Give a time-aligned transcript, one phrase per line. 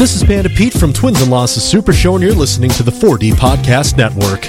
[0.00, 2.90] This is Panda Pete from Twins and Losses Super Show, and you're listening to the
[2.90, 4.46] 4D Podcast Network.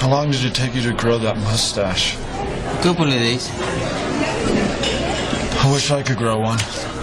[0.00, 2.16] How long did it take you to grow that mustache?
[2.82, 3.48] Couple of days.
[5.62, 6.58] I wish I could grow one.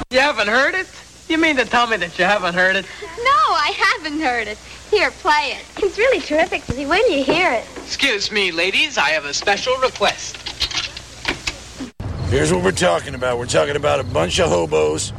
[0.10, 0.90] You haven't heard it?
[1.30, 2.86] You mean to tell me that you haven't heard it?
[3.02, 4.58] No, I haven't heard it.
[4.90, 5.64] Here, play it.
[5.82, 6.64] It's really terrific.
[6.68, 7.66] When you hear it.
[7.78, 8.98] Excuse me, ladies.
[8.98, 10.41] I have a special request.
[12.32, 13.38] Here's what we're talking about.
[13.38, 15.12] We're talking about a bunch of hobos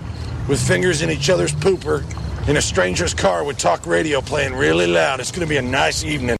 [0.48, 2.02] with fingers in each other's pooper
[2.48, 5.20] in a stranger's car with talk radio playing really loud.
[5.20, 6.38] It's going to be a nice evening.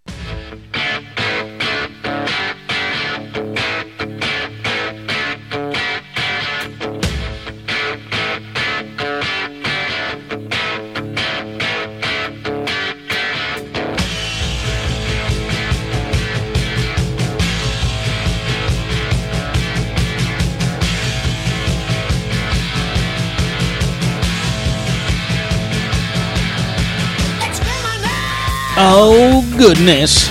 [29.72, 30.28] Goodness.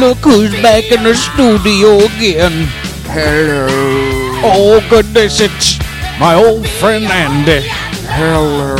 [0.00, 2.66] Look who's back in the studio again.
[3.06, 3.68] Hello.
[4.42, 5.78] Oh goodness, it's
[6.18, 7.68] my old friend Andy.
[8.08, 8.76] Hello.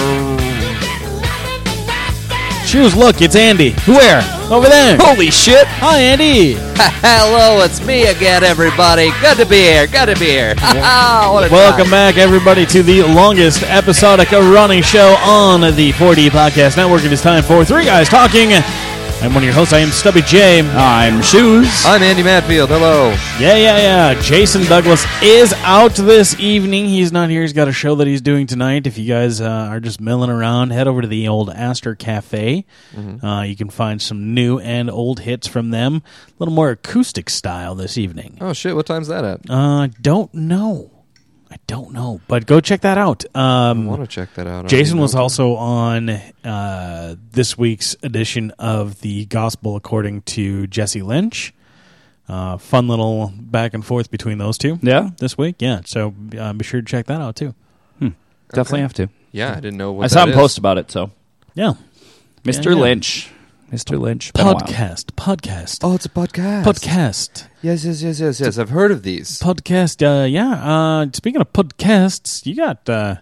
[2.67, 3.73] Shoes, look, it's Andy.
[3.87, 4.21] Where?
[4.51, 4.99] Over there.
[5.01, 5.67] Holy shit!
[5.67, 6.55] Hi, Andy.
[7.01, 9.11] Hello, it's me again, everybody.
[9.21, 9.87] Good to be here.
[9.87, 10.55] Good to be here.
[10.61, 11.91] Oh, what a Welcome time.
[11.91, 17.05] back, everybody, to the longest episodic running show on the 4D Podcast Network.
[17.05, 18.51] It is time for Three Guys Talking.
[19.21, 19.73] I'm one of your hosts.
[19.73, 20.61] I am Stubby J.
[20.61, 21.85] I'm Shoes.
[21.85, 22.69] I'm Andy Matfield.
[22.69, 23.09] Hello.
[23.41, 24.23] Yeah, yeah, yeah.
[24.23, 26.87] Jason Douglas is out this evening.
[26.87, 27.43] He's not here.
[27.43, 28.87] He's got a show that he's doing tonight.
[28.87, 32.65] If you guys uh, are just milling around, head over to the old Astor Cafe.
[33.21, 35.97] Uh, you can find some new and old hits from them.
[36.29, 38.39] A little more acoustic style this evening.
[38.41, 38.77] Oh shit!
[38.77, 39.41] What time's that at?
[39.51, 40.93] Uh, don't know.
[41.71, 43.27] I don't know, but go check that out.
[43.35, 44.69] I Um, want to check that out.
[44.69, 51.53] Jason was also on uh, this week's edition of the Gospel According to Jesse Lynch.
[52.27, 54.79] Uh, fun little back and forth between those two.
[54.83, 55.57] Yeah, this week.
[55.59, 57.55] Yeah, so uh, be sure to check that out too.
[58.55, 59.11] definitely have to.
[59.33, 60.37] Yeah, I didn't know what I saw him is.
[60.37, 60.91] post about it.
[60.91, 61.11] So,
[61.55, 61.75] Yeah,
[62.45, 62.75] Mr.
[62.75, 62.81] yeah.
[62.81, 63.31] Lynch,
[63.71, 64.01] Mr.
[64.01, 66.65] Lynch, Been podcast, podcast, Oh, it's a podcast.
[66.65, 68.57] podcast, Yes, yes, yes, yes, yes.
[68.59, 69.39] I've heard of these.
[69.41, 70.01] podcast.
[70.03, 70.53] Uh, yeah.
[71.03, 73.17] Uh, speaking of podcasts, you got uh,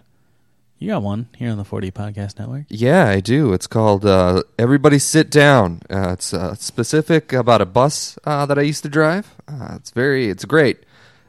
[0.79, 2.63] you got one here on the 4D Podcast Network.
[2.69, 3.51] Yeah, I do.
[3.51, 8.57] It's called uh, "Everybody Sit Down." Uh, it's uh, specific about a bus uh, that
[8.57, 9.35] I used to drive.
[9.49, 10.77] Uh, it's very, it's great.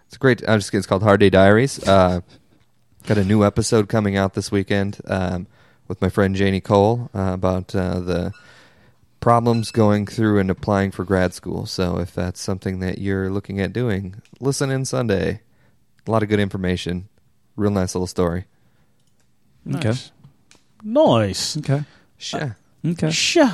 [0.06, 0.42] It's great.
[0.48, 0.78] I'm just kidding.
[0.80, 1.82] It's called Hard Day Diaries.
[1.88, 2.20] Uh,
[3.06, 5.46] got a new episode coming out this weekend um,
[5.88, 8.32] with my friend Janie Cole uh, about uh, the
[9.20, 11.66] problems going through and applying for grad school.
[11.66, 15.40] So if that's something that you're looking at doing, listen in Sunday.
[16.06, 17.08] A lot of good information.
[17.56, 18.44] Real nice little story.
[19.74, 19.88] Okay.
[19.88, 20.12] Nice.
[20.82, 21.56] Nice.
[21.58, 21.84] Okay.
[22.16, 22.56] Sure.
[22.84, 23.10] Okay.
[23.10, 23.52] Sure.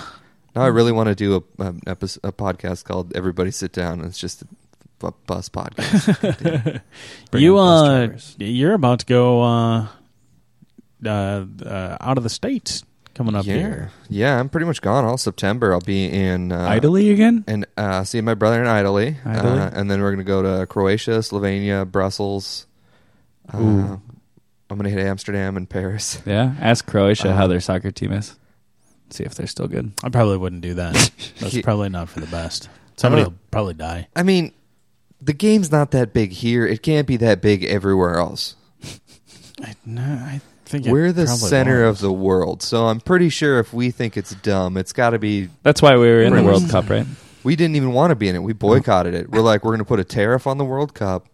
[0.55, 4.19] Now I really want to do a a, a podcast called "Everybody Sit Down." It's
[4.19, 6.81] just a bus podcast.
[7.33, 8.09] you uh,
[8.39, 9.89] you're about to go uh,
[11.05, 13.91] uh, uh, out of the states coming up yeah, here.
[14.09, 14.39] yeah.
[14.41, 15.73] I'm pretty much gone all September.
[15.73, 17.45] I'll be in uh, Idly again?
[17.47, 19.59] and uh, see my brother in Italy, Italy?
[19.61, 22.67] Uh, and then we're gonna go to Croatia, Slovenia, Brussels.
[23.53, 24.03] Uh, Ooh.
[24.71, 26.21] I'm gonna hit Amsterdam and Paris.
[26.27, 26.55] Yeah.
[26.61, 28.37] Ask Croatia Uh, how their soccer team is.
[29.11, 29.93] See if they're still good.
[30.03, 30.95] I probably wouldn't do that.
[31.39, 32.69] That's He- probably not for the best.
[32.97, 33.29] Somebody know.
[33.31, 34.09] will probably die.
[34.17, 34.53] I mean,
[35.21, 36.67] the game's not that big here.
[36.67, 38.57] It can't be that big everywhere else.
[39.63, 41.99] I, no, I think it We're the probably center was.
[41.99, 45.19] of the world, so I'm pretty sure if we think it's dumb, it's got to
[45.19, 46.69] be That's why we were in the World.
[46.71, 47.07] Cup, right?
[47.43, 48.43] We didn't even want to be in it.
[48.43, 49.31] We boycotted it.
[49.31, 51.27] We're like, we're going to put a tariff on the World Cup.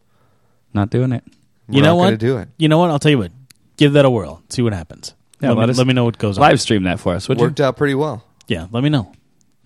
[0.74, 1.22] Not doing it.
[1.68, 2.04] We're You know not what?
[2.06, 2.48] Going to do it.
[2.58, 2.90] You know what?
[2.90, 3.32] I'll tell you what.
[3.76, 4.42] Give that a whirl.
[4.48, 5.14] See what happens.
[5.40, 6.42] Yeah, let, let me, let me know what goes on.
[6.42, 7.46] Live stream that for us, would you?
[7.46, 8.24] Worked out pretty well.
[8.48, 9.12] Yeah, let me know.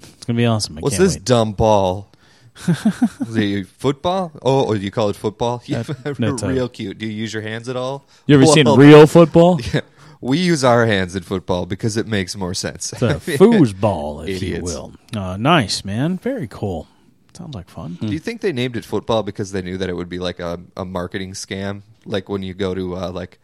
[0.01, 0.77] It's gonna be awesome.
[0.79, 1.25] I What's can't this wait.
[1.25, 2.13] dumb ball?
[3.29, 4.33] the football?
[4.43, 5.63] Oh, oh, you call it football?
[5.67, 6.99] Yeah, a- real cute.
[6.99, 8.07] Do you use your hands at all?
[8.27, 9.61] You ever seen real football?
[9.73, 9.81] Yeah.
[10.21, 12.93] We use our hands in football because it makes more sense.
[12.95, 14.95] It's a foosball, if you will.
[15.15, 16.17] Uh, nice, man.
[16.17, 16.89] Very cool.
[17.37, 17.99] Sounds like fun.
[18.01, 20.39] Do you think they named it football because they knew that it would be like
[20.41, 21.83] a, a marketing scam?
[22.07, 23.39] Like when you go to uh, like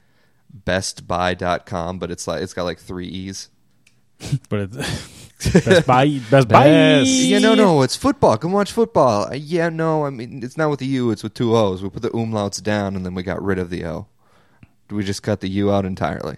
[0.65, 3.51] bestbuy.com, but it's like it's got like three E's.
[4.49, 5.30] But it's
[5.65, 7.01] Best Buy, Best Buy.
[7.01, 8.37] Yeah, no, no, it's football.
[8.37, 9.29] Come watch football.
[9.31, 11.83] Uh, yeah, no, I mean it's not with the U, it's with two O's.
[11.83, 14.07] We put the umlauts down and then we got rid of the O.
[14.91, 16.37] We just cut the U out entirely.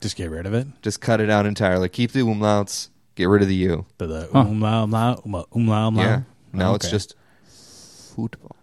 [0.00, 0.66] Just get rid of it.
[0.82, 1.88] Just cut it out entirely.
[1.88, 2.88] Keep the umlauts.
[3.14, 3.86] Get rid of the U.
[3.98, 4.40] The, the Huh.
[4.40, 6.04] umlaut, umlaut, umlaut, umlaut, umlaut.
[6.06, 6.22] Yeah.
[6.52, 6.92] Now it's Okay.
[6.92, 7.14] just
[8.16, 8.56] football.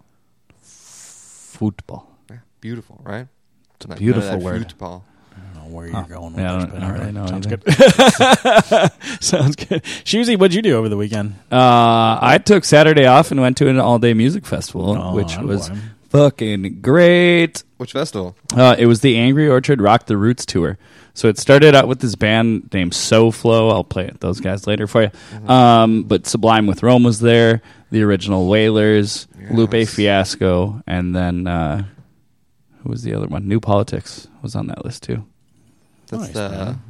[0.62, 2.10] Football.
[2.30, 3.28] Yeah, beautiful, right?
[3.76, 4.56] It's a beautiful word.
[4.62, 5.06] Fruit, Paul.
[5.36, 7.12] I don't know where you're going with Yeah, I this, don't- but I don't really
[7.12, 7.58] know Sounds either.
[7.58, 8.92] good.
[9.24, 9.84] Sounds good.
[10.04, 11.36] Shusey, what'd you do over the weekend?
[11.52, 15.34] Uh, I took Saturday off and went to an all day music festival, Oh, which
[15.34, 15.82] I don't was blame.
[16.10, 17.64] fucking great.
[17.78, 18.36] Which festival?
[18.56, 20.78] Uh, it was the Angry Orchard Rock the Roots tour.
[21.14, 23.72] So it started out with this band named SoFlo.
[23.72, 25.50] I'll play those guys later for you.
[25.50, 29.94] Um, but Sublime with Rome was there, the original Wailers, Lupe Yes.
[29.94, 31.84] Fiasco, and then uh,
[32.84, 33.46] who was the other one?
[33.48, 35.26] New Politics was on that list too.
[36.12, 36.82] That's Nice, the man.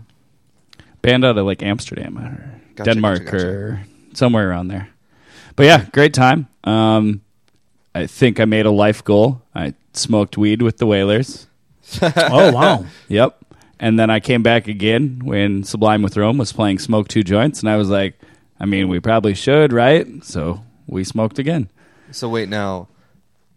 [1.01, 3.47] Band out of like Amsterdam or Gotcha, Denmark gotcha, gotcha.
[3.47, 3.81] or
[4.13, 4.89] somewhere around there.
[5.55, 6.47] But yeah, great time.
[6.63, 7.21] Um,
[7.95, 9.41] I think I made a life goal.
[9.55, 11.47] I smoked weed with the Wailers.
[12.01, 12.85] Oh wow.
[13.09, 13.37] Yep.
[13.79, 17.59] And then I came back again when Sublime with Rome was playing Smoke Two Joints,
[17.61, 18.17] and I was like,
[18.59, 20.07] I mean, we probably should, right?
[20.23, 21.69] So we smoked again.
[22.11, 22.87] So wait now,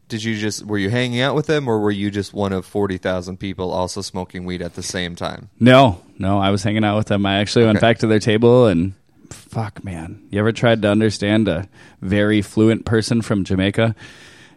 [0.09, 2.65] did you just were you hanging out with them, or were you just one of
[2.67, 5.49] forty thousand people also smoking weed at the same time?
[5.61, 7.25] No, no, I was hanging out with them.
[7.27, 7.87] I actually went Okay.
[7.87, 8.93] back to their table and
[9.31, 10.23] fuck, man.
[10.31, 11.69] You ever tried to understand a
[12.01, 13.95] very fluent person from Jamaica?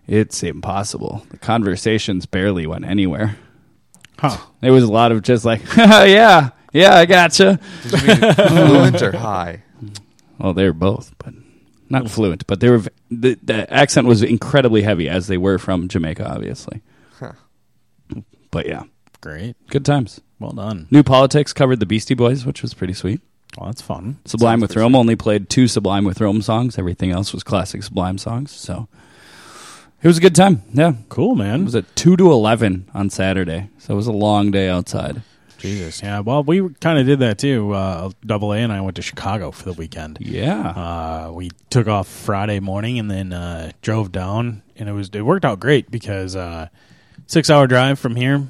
[0.07, 1.25] It's impossible.
[1.29, 3.37] The conversations barely went anywhere.
[4.19, 4.37] Huh.
[4.61, 7.59] It was a lot of just like, yeah, yeah, I gotcha.
[7.83, 9.63] Did you mean fluent or high?
[10.39, 11.33] Well, they were both, but
[11.89, 12.45] not fluent.
[12.47, 12.79] But they were.
[12.79, 16.81] v- The, the accent was incredibly heavy, as they were from Jamaica, obviously.
[17.19, 17.33] Huh.
[18.51, 18.83] But yeah,
[19.21, 19.55] Great.
[19.69, 20.21] good times.
[20.39, 20.87] Well done.
[20.91, 23.21] New Politics covered the Beastie Boys, which was pretty sweet.
[23.57, 24.19] Well, that's fun.
[24.25, 26.77] Sublime with pretty Rome only played two Sublime with Rome songs.
[26.77, 28.51] Everything else was classic Sublime songs.
[28.51, 28.87] So
[30.03, 30.61] it was a good time.
[30.73, 31.61] Yeah, Cool, man.
[31.61, 35.23] it was at two to eleven on Saturday, so it was a long day outside.
[35.57, 36.01] Jesus.
[36.01, 36.19] Yeah.
[36.19, 37.73] Well, we kind of did that too.
[37.73, 40.17] Uh, Double A and I went to Chicago for the weekend.
[40.21, 45.09] Yeah, Uh, we took off Friday morning and then uh, drove down, and it was
[45.13, 46.67] it worked out great because uh,
[47.25, 48.47] six hour drive from here,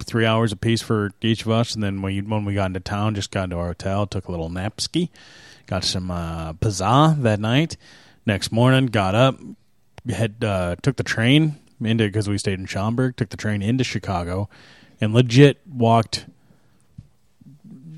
[0.00, 3.14] three hours apiece for each of us, and then when, when we got into town,
[3.14, 5.10] just got into our hotel, took a little nap ski,
[5.66, 7.76] got some uh, pizza that night.
[8.24, 9.38] Next morning, got up,
[10.08, 13.84] had uh, took the train into because we stayed in Schaumburg, took the train into
[13.84, 14.48] Chicago,
[15.00, 16.26] and legit walked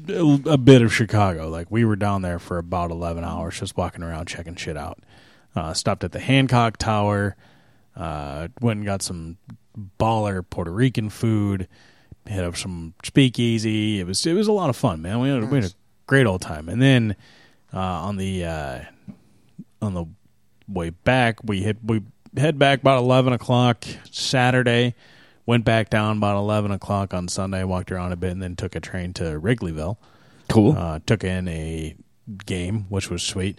[0.08, 1.48] a bit of Chicago.
[1.48, 4.98] Like we were down there for about eleven hours, just walking around checking shit out.
[5.54, 7.36] Uh, stopped at the Hancock Tower.
[7.96, 9.38] Uh, went and got some
[9.98, 11.68] baller Puerto Rican food.
[12.26, 14.00] Hit up some speakeasy.
[14.00, 15.20] It was it was a lot of fun, man.
[15.20, 15.74] We had, we had a
[16.06, 16.68] great old time.
[16.68, 17.16] And then
[17.72, 18.80] uh, on the uh,
[19.80, 20.04] on the
[20.68, 22.02] way back, we hit we
[22.36, 24.94] head back about eleven o'clock Saturday.
[25.48, 27.64] Went back down about eleven o'clock on Sunday.
[27.64, 29.96] Walked around a bit, and then took a train to Wrigleyville.
[30.50, 30.76] cool.
[30.76, 31.96] Uh, took in a
[32.44, 33.58] game, which was sweet.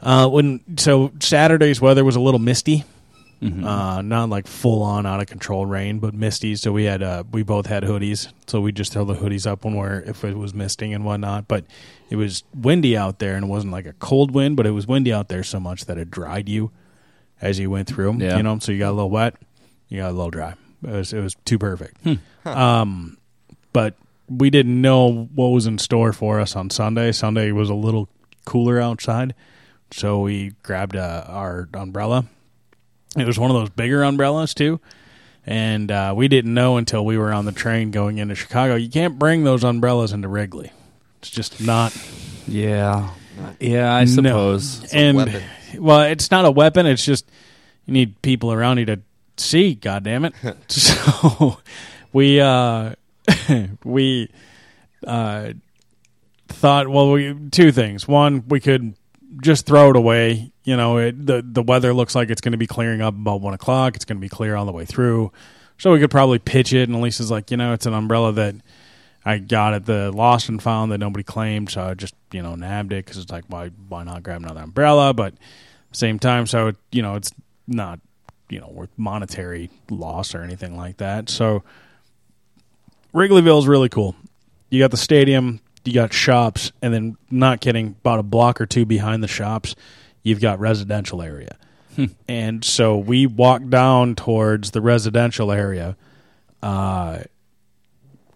[0.00, 2.84] Uh, when so Saturday's weather was a little misty,
[3.42, 6.56] uh, not like full on out of control rain, but misty.
[6.56, 9.62] So we had uh, we both had hoodies, so we just throw the hoodies up
[9.62, 11.48] when we're if it was misting and whatnot.
[11.48, 11.66] But
[12.08, 14.86] it was windy out there, and it wasn't like a cold wind, but it was
[14.86, 16.70] windy out there so much that it dried you
[17.42, 18.14] as you went through.
[18.14, 18.38] Yeah.
[18.38, 19.36] You know, so you got a little wet,
[19.90, 20.54] you got a little dry.
[20.82, 21.96] It was it was too perfect.
[22.44, 23.18] Um,
[23.72, 23.94] but
[24.28, 27.12] we didn't know what was in store for us on Sunday.
[27.12, 28.08] Sunday was a little
[28.44, 29.34] cooler outside,
[29.90, 32.24] so we grabbed uh, our umbrella.
[33.16, 34.80] It was one of those bigger umbrellas too,
[35.44, 38.76] and uh, we didn't know until we were on the train going into Chicago.
[38.76, 40.72] You can't bring those umbrellas into Wrigley.
[41.18, 41.94] It's just not.
[42.48, 43.10] yeah,
[43.58, 44.92] yeah, I suppose.
[44.92, 45.42] a and
[45.78, 46.86] well, it's not a weapon.
[46.86, 47.28] It's just
[47.84, 49.00] you need people around you to
[49.42, 49.74] see.
[49.74, 50.34] God damn it!
[50.68, 51.58] so
[52.12, 52.94] we uh,
[53.84, 54.30] we
[55.06, 55.52] uh,
[56.48, 58.06] thought, well, we two things.
[58.06, 58.94] One, we could
[59.42, 60.52] just throw it away.
[60.64, 63.40] You know, it, the the weather looks like it's going to be clearing up about
[63.40, 63.96] one o'clock.
[63.96, 65.32] It's going to be clear all the way through,
[65.78, 66.88] so we could probably pitch it.
[66.88, 68.54] And Lisa's like, you know, it's an umbrella that
[69.24, 72.54] I got at the lost and found that nobody claimed, so I just you know
[72.54, 75.14] nabbed it because it's like, why why not grab another umbrella?
[75.14, 75.34] But
[75.92, 77.32] same time, so you know, it's
[77.66, 78.00] not
[78.50, 81.28] you know worth monetary loss or anything like that.
[81.28, 81.62] So
[83.14, 84.14] Wrigleyville is really cool.
[84.68, 88.66] You got the stadium, you got shops, and then not kidding, about a block or
[88.66, 89.74] two behind the shops,
[90.22, 91.56] you've got residential area.
[92.28, 95.96] and so we walked down towards the residential area,
[96.62, 97.18] uh,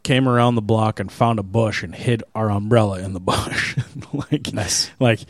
[0.02, 3.76] came around the block and found a bush and hid our umbrella in the bush.
[4.12, 4.90] like, Nice.
[4.98, 5.20] like,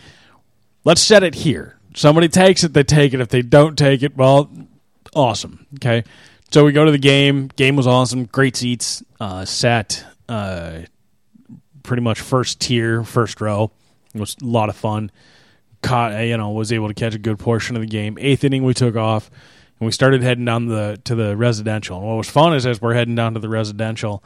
[0.85, 1.77] let's set it here.
[1.95, 3.21] Somebody takes it, they take it.
[3.21, 4.51] If they don't take it, well,
[5.15, 5.67] awesome.
[5.77, 6.05] Okay.
[6.51, 7.49] So we go to the game.
[7.57, 8.27] Game was awesome.
[8.27, 9.03] Great seats.
[9.19, 10.81] Uh, sat uh,
[11.83, 13.71] pretty much first tier, first row.
[14.15, 15.11] It was a lot of fun.
[15.83, 18.17] Caught, uh, you know, was able to catch a good portion of the game.
[18.21, 19.31] Eighth inning, we took off.
[19.81, 21.99] And we started heading down the to the residential.
[21.99, 24.23] And what was fun is as we're heading down to the residential,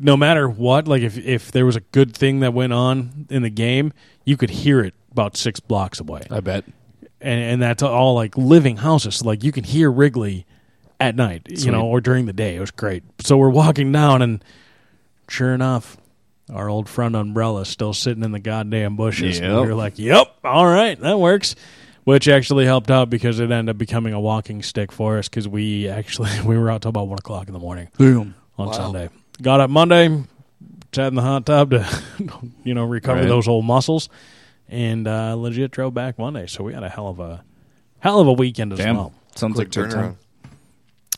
[0.00, 3.42] no matter what, like if if there was a good thing that went on in
[3.42, 3.92] the game,
[4.24, 6.22] you could hear it about six blocks away.
[6.28, 6.64] I bet.
[7.22, 9.16] And, and that's all like living houses.
[9.16, 10.46] So, like you can hear Wrigley
[11.00, 12.56] at night, you know, or during the day.
[12.56, 13.02] It was great.
[13.20, 14.44] So we're walking down, and
[15.28, 15.96] sure enough,
[16.52, 19.40] our old front umbrella is still sitting in the goddamn bushes.
[19.40, 19.50] Yep.
[19.62, 21.54] we were like, "Yep, all right, that works."
[22.04, 25.46] Which actually helped out because it ended up becoming a walking stick for us because
[25.46, 28.34] we actually we were out till about one o'clock in the morning Boom.
[28.58, 29.08] on Sunday.
[29.40, 30.08] Got up Monday,
[30.92, 31.86] sat in the hot tub to,
[32.64, 33.28] you know, recover Right.
[33.28, 34.08] those old muscles,
[34.68, 36.46] and uh, legit drove back Monday.
[36.46, 37.44] So we had a hell of a
[38.00, 38.96] hell of a weekend as Damn.
[38.96, 39.12] well.
[39.34, 40.02] Sounds Quick like a time.
[40.02, 40.16] turnaround.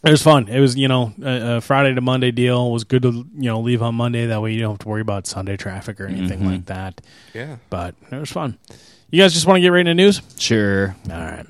[0.05, 0.49] It was fun.
[0.49, 2.69] It was you know a, a Friday to Monday deal.
[2.69, 4.27] It was good to you know leave on Monday.
[4.27, 7.01] That way you don't have to worry about Sunday traffic or anything like that.
[7.33, 7.57] Yeah.
[7.71, 8.59] But it was fun.
[9.11, 10.21] You guys just want to get right into news?
[10.39, 10.95] Sure.
[11.11, 11.47] All right.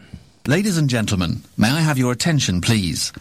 [0.46, 3.12] Ladies and gentlemen, may I have your attention, please?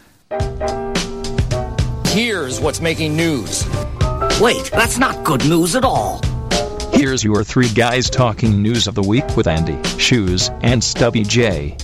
[2.08, 3.66] Here's what's making news.
[4.40, 6.20] Wait, that's not good news at all.
[7.14, 11.76] Here's your three guys talking news of the week with Andy, Shoes, and Stubby J.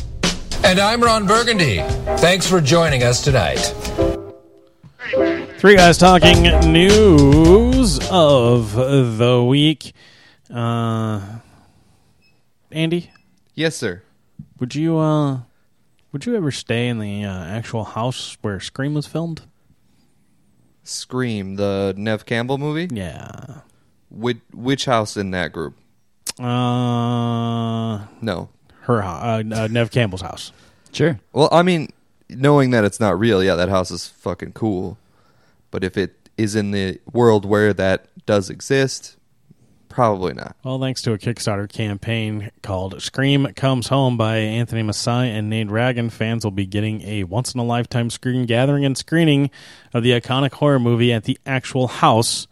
[0.64, 1.82] And I'm Ron Burgundy.
[2.18, 3.58] Thanks for joining us tonight.
[5.58, 9.92] Three guys talking news of the week.
[10.52, 11.20] Uh,
[12.72, 13.12] Andy,
[13.54, 14.02] Yes, sir.
[14.58, 15.42] would you uh,
[16.10, 19.42] would you ever stay in the uh, actual house where Scream was filmed?
[20.82, 22.88] Scream, the Neve Campbell movie.
[22.92, 23.60] Yeah.
[24.10, 25.76] Which, which house in that group?
[26.40, 28.48] Uh, No.
[28.82, 30.52] her house, uh, uh, Neve Campbell's house.
[30.92, 31.18] Sure.
[31.32, 31.90] Well, I mean,
[32.28, 34.98] knowing that it's not real, yeah, that house is fucking cool.
[35.70, 39.16] But if it is in the world where that does exist,
[39.88, 40.56] probably not.
[40.64, 45.68] Well, thanks to a Kickstarter campaign called Scream Comes Home by Anthony Masai and Nate
[45.68, 49.50] Ragan, fans will be getting a once in a lifetime screen gathering and screening
[49.94, 52.48] of the iconic horror movie at the actual house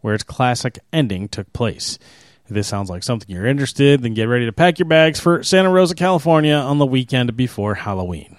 [0.00, 1.98] where its classic ending took place.
[2.46, 5.42] If this sounds like something you're interested, then get ready to pack your bags for
[5.42, 8.36] Santa Rosa, California on the weekend before Halloween.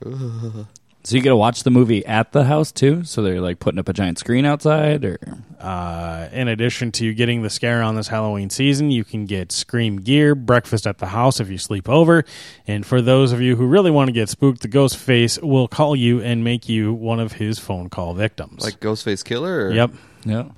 [1.04, 3.02] So you get to watch the movie at the house too.
[3.04, 5.18] So they're like putting up a giant screen outside, or
[5.58, 10.02] Uh, in addition to getting the scare on this Halloween season, you can get Scream
[10.02, 12.24] gear, breakfast at the house if you sleep over.
[12.66, 15.66] And for those of you who really want to get spooked, the ghost face will
[15.66, 18.62] call you and make you one of his phone call victims.
[18.62, 19.48] Like Ghostface Killah?
[19.48, 19.70] Or?
[19.70, 19.90] yep.
[20.24, 20.48] Yeah.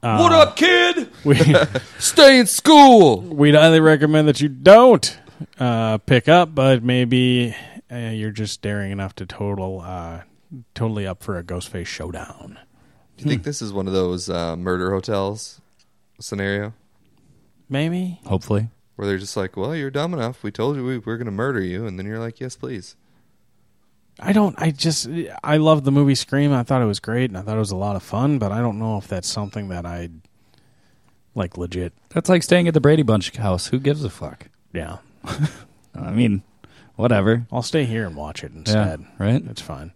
[0.00, 1.08] what up, kid?
[1.24, 1.36] We,
[1.98, 3.20] Stay in school.
[3.20, 5.18] we'd highly recommend that you don't
[5.58, 7.54] uh, pick up, but maybe
[7.90, 10.22] uh, you're just daring enough to total, uh,
[10.74, 12.58] totally up for a ghost face showdown.
[13.16, 15.60] Do you think this is one of those uh, murder hotels
[16.20, 16.72] scenario
[17.68, 18.20] Maybe.
[18.26, 18.68] Hopefully.
[18.96, 20.42] where they're just like, "Well, you're dumb enough.
[20.42, 22.94] We told you we were going to murder you," and then you're like, "Yes, please."
[24.18, 24.54] I don't.
[24.58, 25.08] I just.
[25.44, 26.52] I love the movie Scream.
[26.52, 28.38] I thought it was great, and I thought it was a lot of fun.
[28.38, 30.08] But I don't know if that's something that I
[31.34, 31.92] like legit.
[32.10, 33.66] That's like staying at the Brady Bunch house.
[33.68, 34.48] Who gives a fuck?
[34.72, 34.98] Yeah,
[35.94, 36.42] I mean,
[36.96, 37.46] whatever.
[37.52, 39.00] I'll stay here and watch it instead.
[39.00, 39.42] Yeah, right?
[39.48, 39.92] It's fine.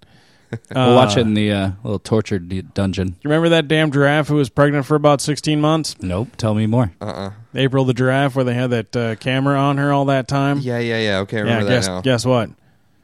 [0.75, 3.09] we'll watch it in the uh, little torture d- dungeon.
[3.23, 5.95] You remember that damn giraffe who was pregnant for about sixteen months?
[6.03, 6.37] Nope.
[6.37, 6.93] Tell me more.
[7.01, 7.33] Uh-uh.
[7.55, 10.59] April the giraffe, where they had that uh, camera on her all that time.
[10.59, 11.19] Yeah, yeah, yeah.
[11.21, 11.45] Okay, I yeah.
[11.45, 12.01] remember Guess that now.
[12.03, 12.51] guess what?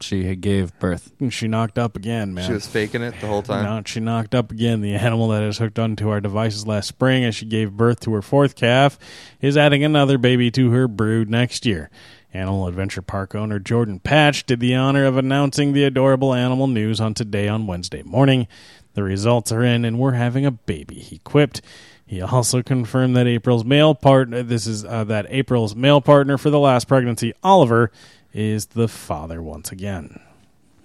[0.01, 1.13] She gave birth.
[1.31, 2.47] She knocked up again, man.
[2.47, 3.65] She was faking it the whole time.
[3.65, 4.81] No, she knocked up again.
[4.81, 8.13] The animal that is hooked onto our devices last spring as she gave birth to
[8.13, 8.99] her fourth calf
[9.41, 11.91] is adding another baby to her brood next year.
[12.35, 17.01] Animal Adventure Park owner Jordan Patch did the honor of announcing the adorable animal news
[17.01, 18.47] on Today on Wednesday morning.
[18.93, 21.63] The results are in, and we're having a baby, he quipped.
[22.07, 26.51] He also confirmed that April's male partner, this is uh, that April's male partner for
[26.51, 27.91] the last pregnancy, Oliver,
[28.37, 30.21] is the father once again.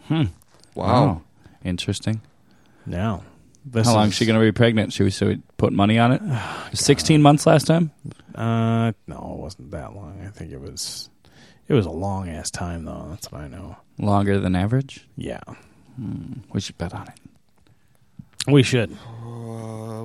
[0.09, 0.29] Wow.
[0.75, 1.21] Oh,
[1.63, 2.21] interesting.
[2.85, 3.23] Now,
[3.65, 4.93] this How long is is she going to be pregnant?
[4.93, 6.21] Should we, should we put money on it?
[6.73, 7.91] Sixteen months last time.
[8.33, 10.21] Uh, no, it wasn't that long.
[10.25, 11.09] I think it was.
[11.67, 13.07] It was a long ass time though.
[13.09, 13.77] That's what I know.
[13.97, 15.07] Longer than average.
[15.15, 15.41] Yeah,
[16.53, 17.19] We should bet on it.
[18.51, 18.97] we should.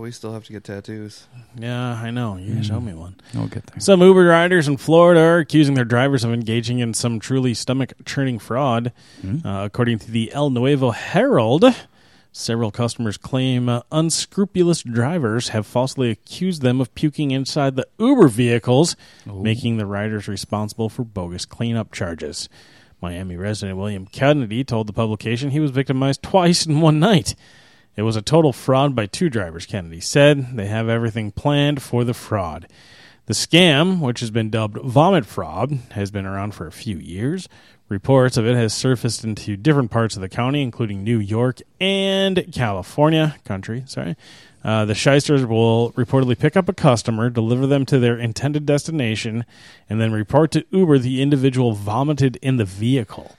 [0.07, 1.27] We still have to get tattoos.
[1.59, 2.37] Yeah, I know.
[2.37, 3.17] You show me one.
[3.35, 3.81] We'll get there.
[3.81, 7.93] Some Uber riders in Florida are accusing their drivers of engaging in some truly stomach
[8.05, 8.93] churning fraud.
[9.45, 11.65] Uh, according to the El Nuevo Herald,
[12.31, 18.29] several customers claim uh, unscrupulous drivers have falsely accused them of puking inside the Uber
[18.29, 18.95] vehicles,
[19.27, 22.49] making the riders responsible for bogus cleanup charges.
[23.03, 27.35] Miami resident William Kennedy told the publication he was victimized twice in one night.
[27.97, 30.57] It was a total fraud by two drivers, Kennedy said.
[30.57, 32.69] They have everything planned for the fraud.
[33.25, 37.49] The scam, which has been dubbed vomit fraud, has been around for a few years.
[37.89, 42.53] Reports of it has surfaced into different parts of the county, including New York and
[42.53, 43.85] California country.
[43.87, 44.17] Sorry,
[44.63, 49.45] uh, the shysters will reportedly pick up a customer, deliver them to their intended destination,
[49.89, 53.37] and then report to Uber the individual vomited in the vehicle.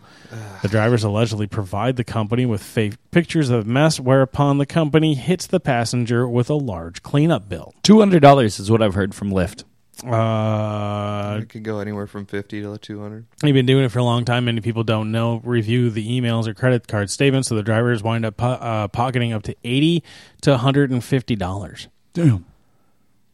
[0.62, 5.48] The drivers allegedly provide the company with fake pictures of mess, whereupon the company hits
[5.48, 7.74] the passenger with a large cleanup bill.
[7.84, 9.64] Two hundred dollars is what I've heard from Lyft.
[10.06, 13.26] Uh, it could go anywhere from fifty to two hundred.
[13.44, 14.46] You've been doing it for a long time.
[14.46, 15.42] Many people don't know.
[15.44, 19.34] Review the emails or credit card statements, so the drivers wind up po- uh, pocketing
[19.34, 20.04] up to eighty
[20.42, 21.88] to one hundred and fifty dollars.
[22.14, 22.46] Damn.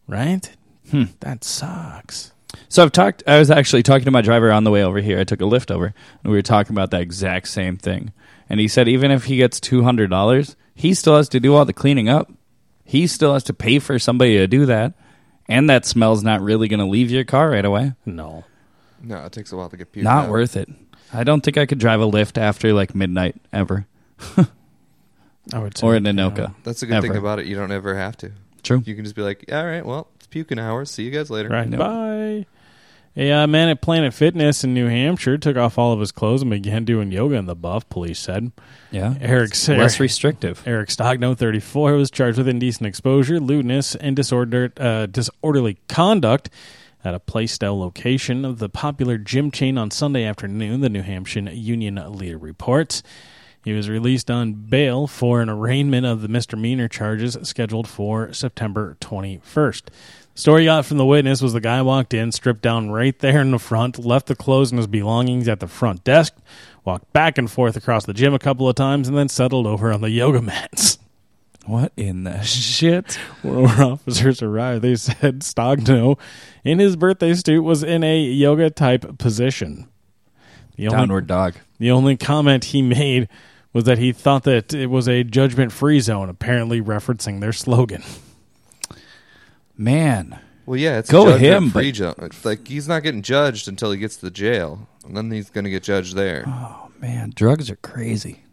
[0.08, 0.52] Right?
[0.92, 1.06] Hmm.
[1.22, 2.33] That sucks.
[2.70, 3.24] So I've talked.
[3.28, 5.20] I was actually talking to my driver on the way over here.
[5.20, 5.86] I took a Lyft over,
[6.24, 8.12] and we were talking about that exact same thing.
[8.50, 11.56] And he said even if he gets two hundred dollars, he still has to do
[11.56, 12.32] all the cleaning up.
[12.86, 14.94] He still has to pay for somebody to do that,
[15.48, 17.94] and that smell's not really going to leave your car right away.
[18.06, 18.44] No,
[19.02, 20.30] No, it takes a while to get puked not out.
[20.30, 20.70] worth it.
[21.14, 23.88] I don't think I could drive a Lyft after like midnight ever.
[25.54, 26.54] I would say, or in Anoka.
[26.64, 27.08] That's the good Ever.
[27.08, 27.46] thing about it.
[27.46, 28.32] You don't ever have to.
[28.64, 28.82] True.
[28.86, 30.90] You can just be like, all right, well, it's puking hours.
[30.90, 31.50] See you guys later.
[31.50, 31.70] Right.
[31.70, 32.48] Bye.
[33.16, 36.42] A uh, man at Planet Fitness in New Hampshire took off all of his clothes
[36.42, 37.88] and began doing yoga in the buff.
[37.88, 38.52] Police said.
[38.90, 39.14] Yeah.
[39.22, 40.64] Eric It's less restrictive.
[40.66, 46.50] Eric Stogno, 34, was charged with indecent exposure, lewdness, and disorder, uh, disorderly conduct
[47.06, 50.82] at a Plaistow location of the popular gym chain on Sunday afternoon.
[50.82, 53.04] The New Hampshire Union Leader reports.
[53.64, 58.98] He was released on bail for an arraignment of the misdemeanor charges scheduled for September
[59.00, 59.84] 21st.
[60.36, 63.52] Story got from the witness was the guy walked in, stripped down right there in
[63.52, 66.34] the front, left the clothes and his belongings at the front desk,
[66.84, 69.94] walked back and forth across the gym a couple of times, and then settled over
[69.94, 70.98] on the yoga mats.
[71.68, 73.14] What in the shit?
[73.44, 76.20] When officers arrived, they said Stogno,
[76.64, 79.88] in his birthday suit, was in a yoga type position.
[80.76, 81.54] The Downward dog.
[81.78, 83.30] The only comment he made
[83.72, 88.04] was that he thought that it was a judgment free zone, apparently referencing their slogan.
[89.78, 90.40] Man.
[90.66, 93.68] Well, yeah, it's Go a him, Free but- ju- it's like he's not getting judged
[93.68, 96.46] until he gets to the jail, and then he's going to get judged there.
[96.48, 98.44] Oh man, drugs are crazy.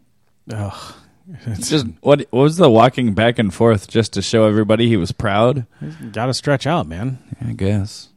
[0.53, 0.93] Ugh.
[1.45, 4.97] It's just what, what was the walking back and forth just to show everybody he
[4.97, 5.65] was proud?
[6.11, 7.19] Got to stretch out, man.
[7.39, 8.09] I guess.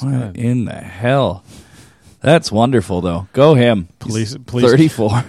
[0.00, 0.36] What good.
[0.36, 1.44] in the hell?
[2.20, 3.28] That's wonderful, though.
[3.32, 3.88] Go him.
[4.00, 5.24] Police, He's police, thirty-four.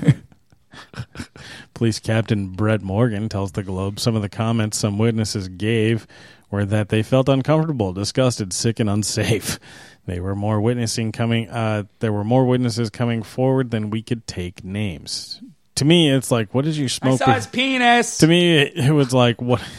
[1.73, 6.07] Police Captain Brett Morgan tells the Globe some of the comments some witnesses gave
[6.53, 9.59] were that they felt uncomfortable, disgusted, sick, and unsafe.
[10.05, 11.49] They were more witnessing coming.
[11.49, 15.41] Uh, there were more witnesses coming forward than we could take names.
[15.75, 17.21] To me, it's like, what did you smoke?
[17.21, 18.17] I saw his penis.
[18.17, 19.61] To me, it, it was like, what?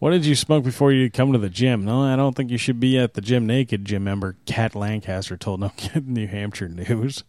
[0.00, 1.84] What did you smoke before you come to the gym?
[1.84, 3.84] No, I don't think you should be at the gym naked.
[3.86, 5.70] Gym member Cat Lancaster told No
[6.04, 7.22] New Hampshire News.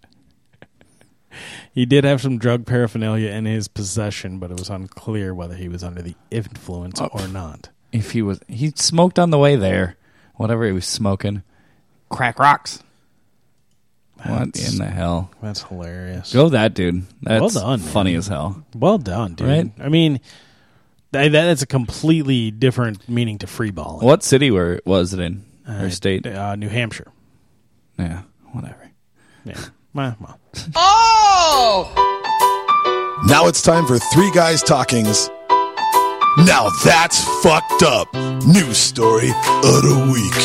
[1.72, 5.70] He did have some drug paraphernalia in his possession, but it was unclear whether he
[5.70, 7.10] was under the influence Oh.
[7.14, 7.70] or not.
[7.92, 9.96] If he was, he smoked on the way there.
[10.36, 11.42] Whatever he was smoking,
[12.10, 12.84] crack rocks.
[14.18, 15.32] what That's- in the hell?
[15.42, 16.32] That's hilarious.
[16.32, 17.06] Go that dude.
[17.24, 17.90] That's Well done, man.
[17.90, 18.64] Funny as hell.
[18.76, 19.48] Well done, dude.
[19.48, 19.72] Right?
[19.80, 20.20] I mean,
[21.12, 24.00] that, that is a completely different meaning to free ball.
[24.00, 26.28] What city were was it in or state?
[26.28, 27.12] Uh, New Hampshire.
[27.98, 28.22] Yeah,
[28.52, 28.92] whatever.
[29.44, 29.60] Yeah.
[29.94, 30.40] Well, well.
[30.76, 32.04] Oh!
[33.28, 35.32] Now it's time for Three Guys Talkings.
[36.36, 38.14] Now that's fucked up.
[38.46, 40.38] News story of the week.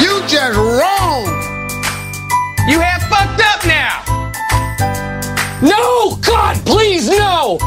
[0.00, 1.26] You just wrong!
[2.68, 4.04] You have fucked up now!
[5.62, 6.16] No!
[6.16, 7.58] God, please, no!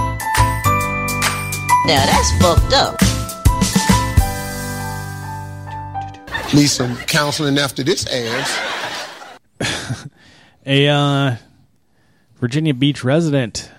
[1.87, 3.01] Now that's fucked up.
[6.53, 8.59] Need some counseling after this ass.
[10.65, 11.35] A uh,
[12.39, 13.71] Virginia Beach resident,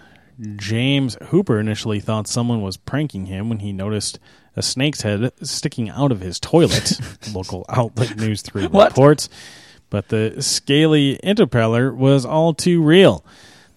[0.56, 4.18] James Hooper, initially thought someone was pranking him when he noticed
[4.56, 6.98] a snake's head sticking out of his toilet.
[7.34, 9.28] Local outlet News 3 reports.
[9.90, 13.24] But the scaly interpeller was all too real.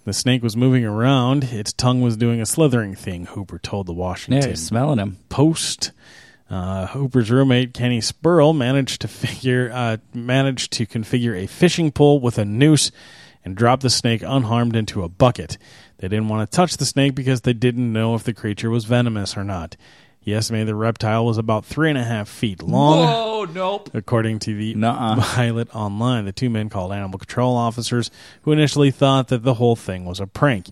[0.06, 1.46] The snake was moving around.
[1.46, 5.18] Its tongue was doing a slithering thing, Hooper told the Washington Yeah, smelling him.
[5.30, 5.92] Post.
[6.50, 12.20] Uh, Hooper's roommate Kenny Spurl managed to figure uh, managed to configure a fishing pole
[12.20, 12.92] with a noose
[13.44, 15.58] and drop the snake unharmed into a bucket.
[15.98, 18.86] They didn't want to touch the snake because they didn't know if the creature was
[18.86, 19.76] venomous or not.
[20.20, 23.06] He estimated the reptile was about three and a half feet long.
[23.06, 23.92] Whoa, nope.
[23.94, 25.22] According to the Nuh-uh.
[25.22, 28.10] pilot online, the two men called animal control officers
[28.42, 30.70] who initially thought that the whole thing was a prank.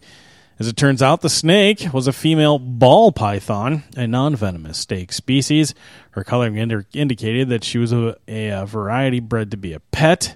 [0.60, 5.12] As it turns out, the snake was a female ball python, a non venomous snake
[5.12, 5.76] species.
[6.12, 10.36] Her coloring indi- indicated that she was a, a, variety bred to be a pet.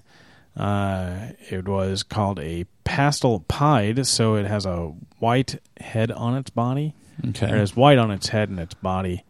[0.58, 6.50] Uh, it was called a pastel pied, so it has a white head on its
[6.50, 6.96] body.
[7.30, 7.52] Okay.
[7.52, 9.24] Or it has white on its head and its body.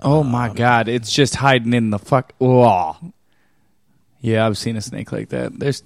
[0.00, 2.32] Oh my god, it's just hiding in the fuck.
[2.40, 2.96] Oh.
[4.20, 5.58] Yeah, I've seen a snake like that.
[5.58, 5.82] There's,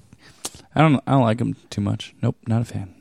[0.74, 2.14] I don't, I don't like them too much.
[2.22, 2.94] Nope, not a fan.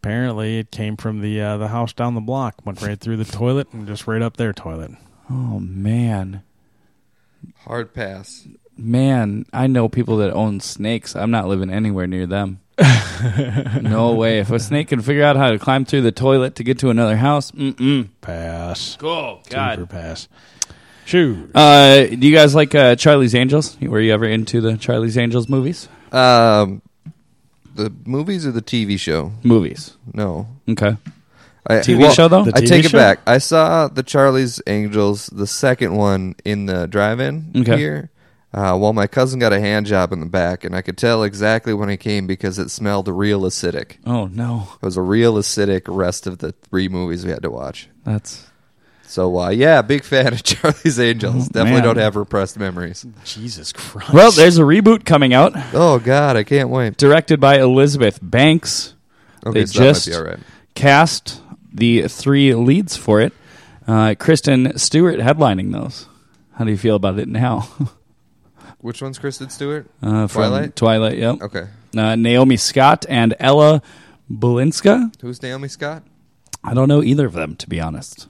[0.00, 3.24] Apparently, it came from the uh, the house down the block, went right through the
[3.24, 4.90] toilet, and just right up their toilet.
[5.30, 6.42] Oh man,
[7.58, 8.46] Hard pass.
[8.82, 11.14] Man, I know people that own snakes.
[11.16, 12.60] I'm not living anywhere near them.
[13.82, 14.38] no way.
[14.40, 16.90] If a snake can figure out how to climb through the toilet to get to
[16.90, 18.08] another house, mm-mm.
[18.20, 18.96] Pass.
[18.96, 19.40] Cool.
[19.50, 19.78] God.
[19.78, 20.28] Super pass.
[21.04, 21.50] Shoot.
[21.54, 23.78] Uh, do you guys like uh, Charlie's Angels?
[23.80, 25.88] Were you ever into the Charlie's Angels movies?
[26.12, 26.82] Um,
[27.74, 29.32] the movies or the TV show?
[29.42, 29.96] Movies.
[30.12, 30.46] No.
[30.68, 30.96] Okay.
[31.66, 32.42] I, TV show, though?
[32.42, 32.96] I TV take show?
[32.96, 33.20] it back.
[33.26, 37.76] I saw the Charlie's Angels, the second one in the drive-in Okay.
[37.76, 38.10] here.
[38.54, 41.22] Uh, while my cousin got a hand job in the back, and I could tell
[41.22, 43.96] exactly when he came because it smelled real acidic.
[44.04, 47.50] Oh no, it was a real acidic rest of the three movies we had to
[47.50, 47.88] watch.
[48.04, 48.46] That's
[49.04, 49.38] so.
[49.38, 51.48] Uh, yeah, big fan of Charlie's Angels.
[51.48, 51.84] Definitely man.
[51.84, 53.06] don't have repressed memories.
[53.24, 54.12] Jesus Christ.
[54.12, 55.52] Well, there's a reboot coming out.
[55.72, 56.98] Oh God, I can't wait.
[56.98, 58.94] Directed by Elizabeth Banks.
[59.46, 60.38] Okay, they so that might just be all right.
[60.74, 61.40] cast
[61.72, 63.32] the three leads for it.
[63.86, 66.06] Uh, Kristen Stewart headlining those.
[66.52, 67.66] How do you feel about it now?
[68.82, 69.86] Which one's Kristen Stewart?
[70.02, 70.76] Uh, from Twilight.
[70.76, 71.40] Twilight, yep.
[71.40, 71.68] Okay.
[71.96, 73.80] Uh, Naomi Scott and Ella
[74.30, 75.14] Bolinska.
[75.20, 76.02] Who's Naomi Scott?
[76.64, 78.28] I don't know either of them, to be honest.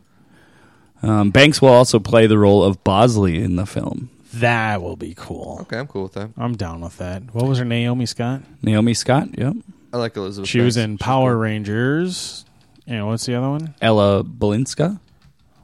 [1.03, 4.11] Um, Banks will also play the role of Bosley in the film.
[4.35, 5.59] That will be cool.
[5.63, 6.31] Okay, I'm cool with that.
[6.37, 7.35] I'm down with that.
[7.35, 8.43] What was her Naomi Scott?
[8.63, 9.55] Naomi Scott, yep.
[9.93, 10.49] I like Elizabeth.
[10.49, 10.85] She was Banks.
[10.91, 12.45] in Power Rangers.
[12.87, 13.75] And what's the other one?
[13.81, 14.99] Ella Bolinska.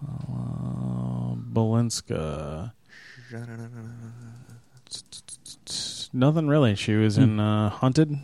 [0.07, 2.73] Uh, Balinska.
[6.13, 6.75] Nothing really.
[6.75, 7.23] She was Hmm.
[7.23, 8.17] in uh, Hunted.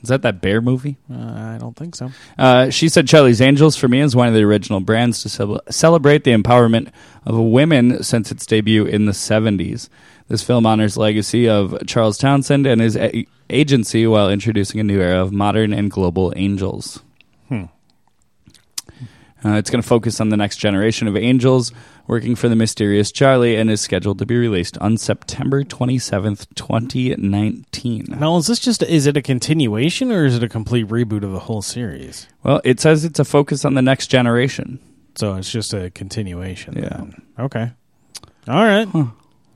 [0.00, 0.96] Is that that bear movie?
[1.12, 2.12] Uh, I don't think so.
[2.38, 5.60] Uh, she said Charlie's Angels for me is one of the original brands to cel-
[5.70, 6.92] celebrate the empowerment
[7.26, 9.88] of women since its debut in the 70s.
[10.28, 14.84] This film honors the legacy of Charles Townsend and his a- agency while introducing a
[14.84, 17.02] new era of modern and global angels.
[19.44, 21.72] Uh, it's going to focus on the next generation of angels
[22.08, 28.06] working for the mysterious Charlie and is scheduled to be released on September 27th, 2019.
[28.18, 31.32] Now, is this just is it a continuation or is it a complete reboot of
[31.32, 32.26] the whole series?
[32.42, 34.80] Well, it says it's a focus on the next generation.
[35.14, 36.74] So it's just a continuation.
[36.74, 36.88] Yeah.
[36.88, 37.22] then.
[37.38, 37.70] Okay.
[38.48, 38.88] All right.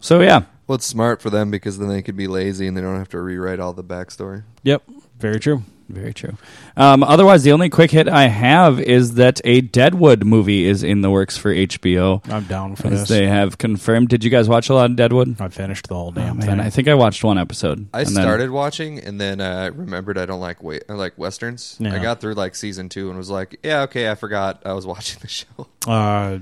[0.00, 0.42] So yeah.
[0.66, 3.08] Well, it's smart for them because then they could be lazy and they don't have
[3.10, 4.44] to rewrite all the backstory.
[4.62, 4.82] Yep.
[5.18, 5.62] Very true.
[5.92, 6.36] Very true.
[6.76, 11.02] Um, otherwise, the only quick hit I have is that a Deadwood movie is in
[11.02, 12.26] the works for HBO.
[12.32, 13.08] I'm down for as this.
[13.10, 14.08] They have confirmed.
[14.08, 15.38] Did you guys watch a lot of Deadwood?
[15.40, 16.60] I finished the whole Oh, damn man, thing.
[16.60, 17.88] I think I watched one episode.
[17.92, 20.94] I and then- started watching and then uh, I remembered I don't like wait I
[20.94, 21.76] like westerns.
[21.78, 21.94] Yeah.
[21.94, 24.86] I got through like season two and was like, yeah, okay, I forgot I was
[24.92, 25.66] watching the show.
[25.86, 26.38] Uh,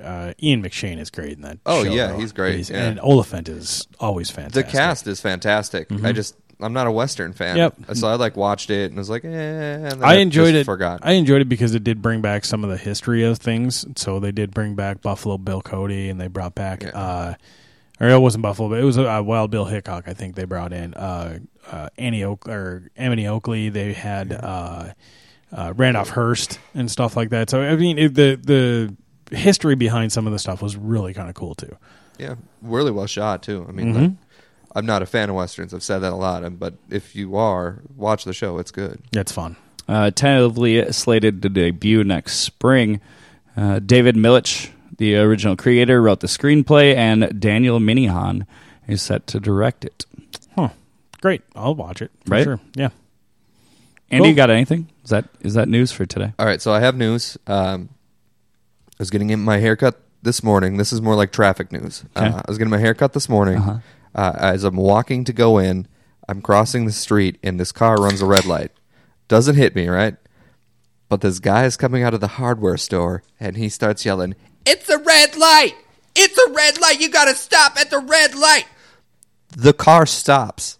[0.00, 1.58] uh, Ian McShane is great in that.
[1.66, 2.18] Oh, show, yeah, though.
[2.18, 2.84] he's great, He's- yeah.
[2.84, 4.66] And Olyphant is always fantastic.
[4.66, 5.88] The cast is fantastic.
[5.88, 6.06] Mhm.
[6.06, 7.56] I just I'm not a western fan.
[7.56, 7.74] Yep.
[7.94, 9.28] So I like watched it and was like, eh.
[9.28, 10.64] And I enjoyed it.
[10.64, 11.00] Forgot.
[11.02, 13.84] I enjoyed it because it did bring back some of the history of things.
[13.96, 17.34] So they did bring back Buffalo Bill Cody, and they brought back, uh,
[18.00, 20.08] or it wasn't Buffalo, but it was uh, Wild Bill Hickok.
[20.08, 21.38] I think they brought in uh,
[21.70, 23.68] uh, Annie Oak or Emily Oakley.
[23.68, 24.92] They had uh,
[25.52, 27.50] uh, Randolph Hearst and stuff like that.
[27.50, 28.36] So I mean, it, the
[29.28, 31.76] the history behind some of the stuff was really kind of cool too.
[32.18, 33.64] yeah, really well shot too.
[33.68, 34.00] I mean, Mhm.
[34.00, 34.10] like,
[34.74, 35.74] I'm not a fan of westerns.
[35.74, 38.58] I've said that a lot, but if you are, watch the show.
[38.58, 39.00] It's good.
[39.12, 39.56] It's fun.
[39.88, 43.00] uh, tentatively slated to debut next spring.
[43.56, 48.46] Uh, David Milch, the original creator, wrote the screenplay, and Daniel Minahan
[48.88, 50.06] is set to direct it.
[50.56, 50.70] Huh.
[51.20, 51.42] Great.
[51.54, 52.10] I'll watch it.
[52.24, 52.44] For Right?
[52.44, 52.60] Sure.
[52.74, 52.88] Yeah.
[54.10, 54.26] Andy, Cool.
[54.28, 54.88] you got anything?
[55.04, 56.32] Is that is that news for today?
[56.38, 57.36] All right, so I have news.
[57.46, 57.88] Um,
[58.88, 60.76] I was getting my haircut this morning.
[60.76, 62.04] This is more like traffic news.
[62.16, 62.26] Okay.
[62.26, 63.56] Uh, I was getting my haircut this morning.
[63.58, 63.78] Uh-huh.
[64.14, 65.88] Uh, as I'm walking to go in,
[66.28, 68.70] I'm crossing the street, and this car runs a red light.
[69.28, 70.16] Doesn't hit me, right?
[71.08, 74.88] But this guy is coming out of the hardware store, and he starts yelling, It's
[74.88, 75.74] a red light!
[76.14, 77.00] It's a red light!
[77.00, 78.66] You gotta stop at the red light!
[79.56, 80.78] The car stops,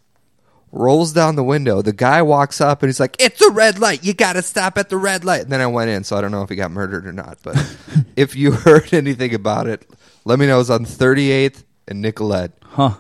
[0.71, 1.83] rolls down the window.
[1.83, 4.05] The guy walks up, and he's like, It's a red light!
[4.05, 5.43] You gotta stop at the red light!
[5.43, 7.39] And then I went in, so I don't know if he got murdered or not.
[7.43, 7.57] But
[8.17, 9.87] if you heard anything about it,
[10.25, 10.57] let me know.
[10.57, 12.95] It was on 38th and Nicollet, Huh.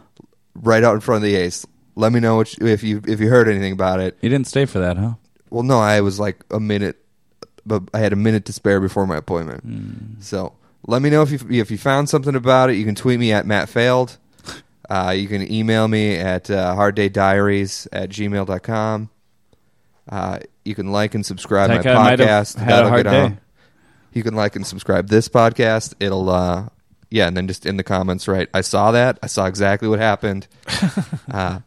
[0.54, 1.66] Right out in front of the Ace.
[1.94, 4.16] Let me know what you, if you if you heard anything about it.
[4.20, 5.14] You didn't stay for that, huh?
[5.50, 6.96] well, no, I was like a minute,
[7.66, 10.22] but I had a minute to spare before my appointment.
[10.24, 10.54] So
[10.86, 12.76] let me know if you if you found something about it.
[12.76, 14.18] You can tweet me at Matt Failed.
[14.90, 19.08] Uh, you can email me at uh, harddaydiaries at gmail.com.
[20.06, 22.58] Uh, you can like and subscribe my have podcast.
[22.58, 23.12] had a That'll hard on.
[23.30, 23.38] day.
[24.12, 25.94] You can like and subscribe this podcast.
[25.98, 26.68] It'll uh
[27.12, 28.48] yeah, and then just in the comments, right?
[28.54, 29.18] I saw that.
[29.22, 30.48] I saw exactly what happened.
[31.30, 31.60] uh,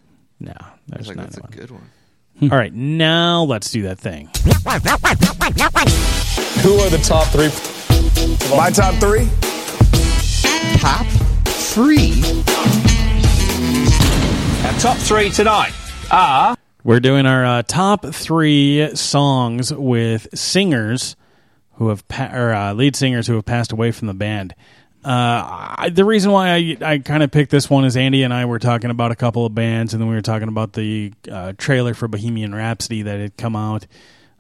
[0.41, 0.65] No, I
[0.97, 1.51] was there's like, that's a 91.
[1.61, 1.91] good one.
[2.51, 4.27] All right, now let's do that thing.
[6.63, 7.51] Who are the top three?
[8.57, 9.29] My top three?
[10.79, 11.07] Top
[11.47, 12.23] three?
[14.67, 15.73] Our top three tonight
[16.11, 16.57] are.
[16.83, 21.17] We're doing our uh, top three songs with singers
[21.75, 24.55] who have pa- or uh, lead singers who have passed away from the band.
[25.05, 28.35] Uh, I, the reason why I, I kind of picked this one is Andy and
[28.35, 31.13] I were talking about a couple of bands, and then we were talking about the
[31.31, 33.87] uh, trailer for Bohemian Rhapsody that had come out.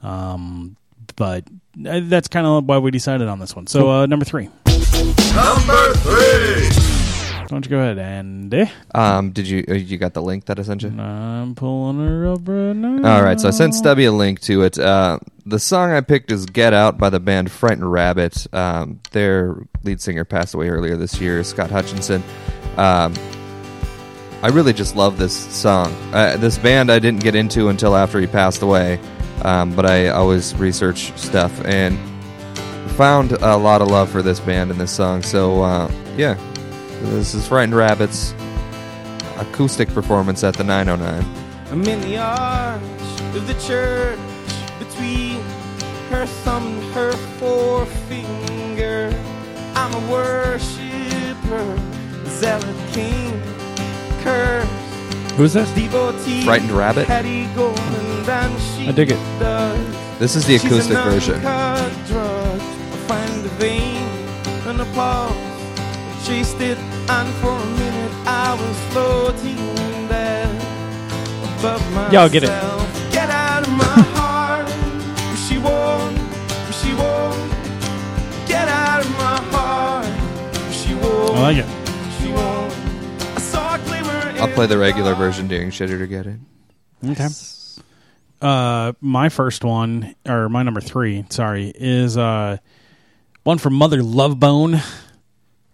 [0.02, 0.76] Um,
[1.16, 1.44] but
[1.86, 3.66] uh, that's kind of why we decided on this one.
[3.66, 4.50] So uh, number three.
[4.66, 6.99] Number three.
[7.50, 8.70] Why don't you go ahead, Andy?
[8.94, 10.90] Um, did you uh, you got the link that I sent you?
[10.90, 13.16] I'm pulling her up right now.
[13.16, 14.78] All right, so I sent Stubby a link to it.
[14.78, 18.46] Uh, the song I picked is "Get Out" by the band Frightened Rabbit.
[18.54, 22.22] Um, their lead singer passed away earlier this year, Scott Hutchison.
[22.76, 23.14] Um,
[24.42, 25.92] I really just love this song.
[26.12, 29.00] Uh, this band I didn't get into until after he passed away,
[29.42, 31.98] um, but I always research stuff and
[32.92, 35.22] found a lot of love for this band and this song.
[35.22, 36.38] So uh, yeah,
[37.02, 38.34] this is Frightened Rabbit's
[39.38, 41.24] acoustic performance at the 909.
[41.70, 42.80] I'm in the arch
[43.34, 44.18] of the church
[44.78, 45.40] between
[46.10, 49.14] her thumb and her forefinger.
[49.74, 51.78] I'm a worshiper,
[52.26, 53.40] zealot king,
[54.22, 54.68] curse.
[55.36, 55.70] Who's this?
[55.74, 57.06] Devotee, Frightened Rabbit?
[57.06, 59.38] Hattie Golden, and she I dig it.
[59.38, 60.18] does.
[60.18, 61.34] This is the She's acoustic an version.
[61.36, 62.60] uncut drug.
[66.24, 69.56] Chased it, and for a minute I was floating
[70.08, 70.46] there
[71.58, 72.12] above myself.
[72.12, 72.48] Yeah, I'll get it.
[73.12, 74.68] Get out of my heart.
[75.38, 76.16] She won't.
[76.74, 77.50] She won't.
[78.46, 80.06] Get out of my heart.
[80.72, 81.36] She won't.
[81.36, 81.66] I like it.
[82.20, 82.72] She won't.
[83.36, 86.38] I saw a glimmer I'll play the regular version during Shit It or Get It.
[87.04, 87.28] Okay.
[88.40, 92.58] Uh, my first one, or my number three, sorry, is uh,
[93.42, 94.80] one from Mother Love Bone.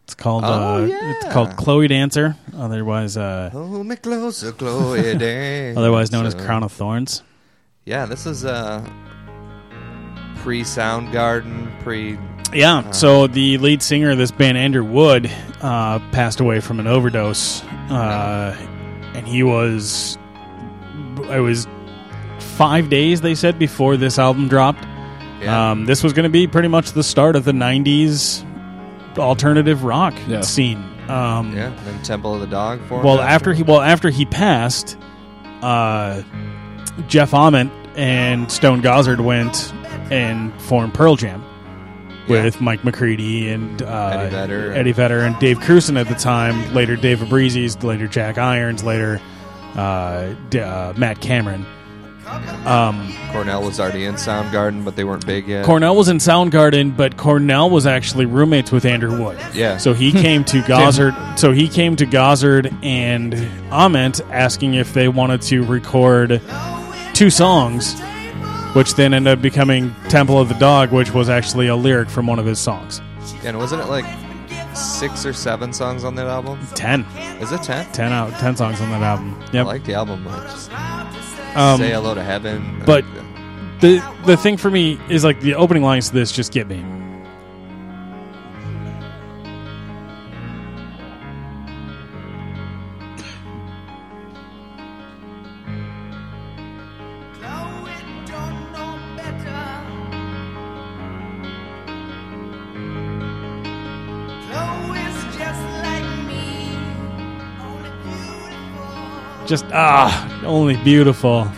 [0.06, 0.48] It's called Oh,
[0.84, 1.10] uh, yeah.
[1.16, 5.76] it's called Chloe Dancer, otherwise uh, Hold me closer, Chloe Dancer.
[5.80, 7.24] otherwise known as Crown of Thorns.
[7.84, 8.88] Yeah, this is uh,
[10.36, 12.16] pre Soundgarden, pre.
[12.52, 12.78] Yeah.
[12.78, 15.28] uh, so the lead singer of this band, Andrew Wood,
[15.60, 18.56] uh, passed away from an overdose, uh,
[19.14, 20.18] and he was.
[21.30, 21.66] It was
[22.38, 24.84] five days they said before this album dropped.
[25.40, 25.72] Yeah.
[25.72, 28.44] Um, this was going to be pretty much the start of the '90s
[29.18, 30.40] alternative rock Yeah.
[30.42, 30.84] scene.
[31.08, 34.96] Um, yeah, then Temple of the Dog for Well, after he well after he passed,
[35.62, 36.22] uh,
[37.06, 39.72] Jeff Ament and Stone Gossard went
[40.10, 41.42] and formed Pearl Jam.
[42.28, 44.72] with Mike McCready and uh, Eddie Vedder.
[44.72, 46.74] Eddie Vedder and Dave Krusen at the time.
[46.74, 47.80] Later, Dave Abbruzzese.
[47.84, 48.82] Later, Jack Irons.
[48.82, 49.20] Later,
[49.76, 51.64] uh, D- uh, Matt Cameron.
[52.66, 55.64] Um, Cornell was already in Soundgarden, but they weren't big yet.
[55.64, 59.38] Cornell was in Soundgarden, but Cornell was actually roommates with Andrew Wood.
[59.54, 59.76] Yeah.
[59.76, 61.38] So he came to Gossard.
[61.38, 63.34] so he came to Gossard and
[63.72, 66.40] Ament asking if they wanted to record
[67.14, 67.94] two songs,
[68.74, 72.26] which then ended up becoming Temple of the Dog, which was actually a lyric from
[72.26, 73.00] one of his songs.
[73.44, 74.04] And wasn't it like
[74.76, 76.58] six or seven songs on that album?
[76.74, 77.02] Ten.
[77.40, 77.86] Is it ten?
[77.92, 78.30] Ten out.
[78.40, 79.40] Ten songs on that album.
[79.40, 79.66] I Yep.
[79.66, 80.50] like the album much.
[81.56, 82.82] Um, Say hello to heaven.
[82.84, 83.04] But
[83.80, 86.84] the the thing for me is like the opening lines to this just get me.
[109.46, 111.48] Just ah, only beautiful.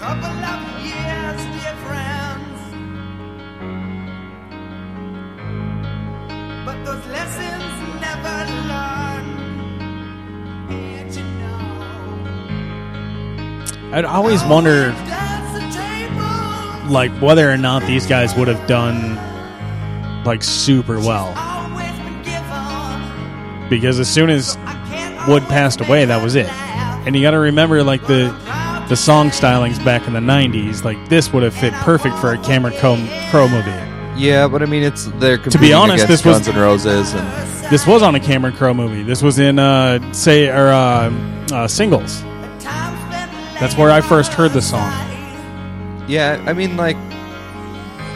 [13.91, 14.91] I'd always wonder,
[16.91, 19.17] like, whether or not these guys would have done,
[20.25, 21.33] like, super well.
[23.71, 24.59] Because as soon as
[25.27, 26.51] Wood passed away, that was it.
[27.09, 28.29] And you got to remember, like, the
[28.91, 32.39] the song stylings back in the '90s, like this would have fit perfect for a
[32.43, 32.75] Cameron
[33.31, 33.71] Crowe, movie.
[34.21, 37.27] yeah, but I mean, it's they're To be honest, this was Guns N' Roses, and
[37.71, 39.03] this was on a Cameron Crowe movie.
[39.05, 41.11] This was in uh, say or uh,
[41.51, 42.23] uh, singles.
[43.59, 44.93] That's where I first heard the song.
[46.09, 46.99] yeah, I mean, like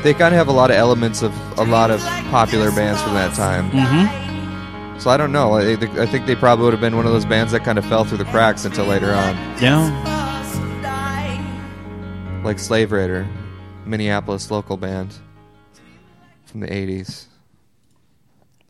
[0.03, 3.15] they kind of have a lot of elements of a lot of popular bands from
[3.15, 3.71] that time.
[3.71, 4.22] Mm-hmm.
[5.03, 5.55] So I don't know.
[5.55, 7.85] I, I think they probably would have been one of those bands that kind of
[7.87, 9.91] fell through the cracks until later on, Yeah.
[12.45, 13.27] like Slave Raider,
[13.85, 15.13] Minneapolis local band
[16.45, 17.25] from the '80s.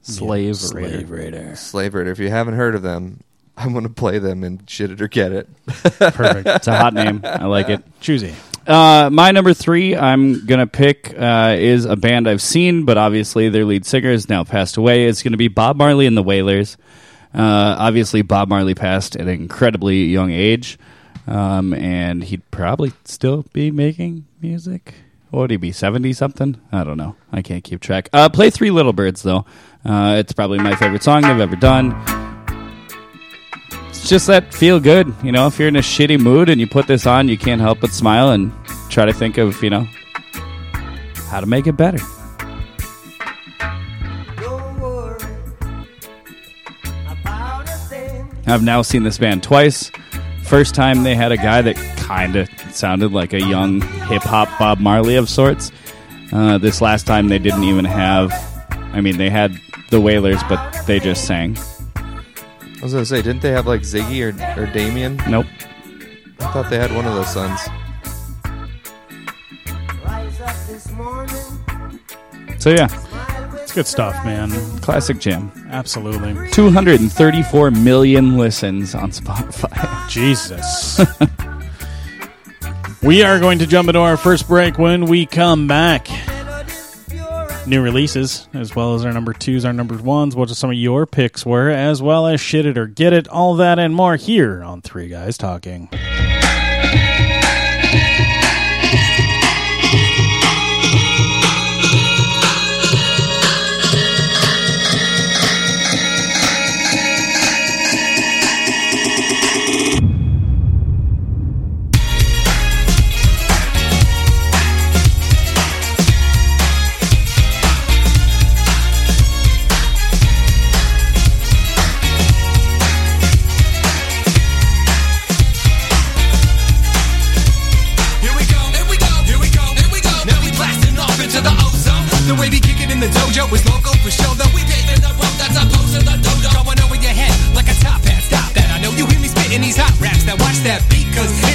[0.01, 1.39] Slave Slave Raider.
[1.41, 1.57] Raider.
[1.57, 2.11] Slave Raider.
[2.11, 3.21] If you haven't heard of them,
[3.57, 5.49] I'm going to play them in Shit It or Get It.
[5.67, 6.47] Perfect.
[6.49, 7.21] It's a hot name.
[7.25, 7.83] I like it.
[8.01, 8.35] Choosy.
[8.67, 13.49] Uh, my number three, I'm gonna pick uh, is a band I've seen, but obviously
[13.49, 15.07] their lead singer has now passed away.
[15.07, 16.77] It's gonna be Bob Marley and the Wailers.
[17.35, 20.79] Uh, obviously, Bob Marley passed at an incredibly young age,
[21.27, 24.95] um, and he'd probably still be making music.
[25.31, 26.61] What would he be, seventy something?
[26.71, 27.17] I don't know.
[27.33, 28.11] I can't keep track.
[28.13, 29.47] Uh, play Three Little Birds though.
[29.85, 32.22] Uh, it's probably my favorite song they've ever done.
[34.03, 35.15] It's just that feel good.
[35.23, 37.61] You know, if you're in a shitty mood and you put this on, you can't
[37.61, 38.51] help but smile and
[38.91, 39.87] try to think of, you know,
[41.29, 42.01] how to make it better.
[48.45, 49.93] I've now seen this band twice.
[50.43, 54.49] First time they had a guy that kind of sounded like a young hip hop
[54.59, 55.71] Bob Marley of sorts.
[56.33, 58.33] Uh, this last time they didn't even have,
[58.93, 59.61] I mean, they had
[59.91, 61.57] the Wailers, but they just sang.
[62.83, 65.17] I was going to say, didn't they have like Ziggy or, or Damian?
[65.29, 65.47] Nope.
[66.41, 67.61] I thought they had one of those sons.
[72.59, 72.89] So yeah,
[73.63, 74.51] It's good stuff, man.
[74.81, 75.53] classic jam.
[75.71, 76.51] Absolutely.
[76.51, 80.09] 234 million listens on Spotify.
[80.11, 81.01] Jesus.
[83.03, 86.09] we are going to jump into our first break when we come back.
[87.65, 91.07] New releases, as well as our number twos, our number ones, what some of your
[91.07, 94.65] picks were, as well as shit it or get it, all that and more here
[94.65, 95.89] on Three Guys Talking.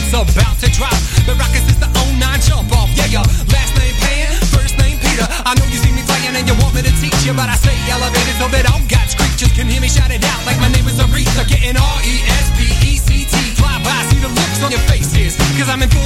[0.07, 0.95] It's about to drop.
[1.27, 2.87] The rockets is the 09 jump off.
[2.95, 5.27] Yeah, your last name Pan, first name Peter.
[5.27, 7.59] I know you see me playing and you want me to teach you, but I
[7.59, 10.71] say elevated so that all God's creatures can hear me shout it out like my
[10.71, 11.43] name is Aretha.
[11.47, 13.35] Getting R E S P E C T.
[13.59, 15.35] Fly by, see the looks on your faces.
[15.59, 15.99] Cause I'm in 4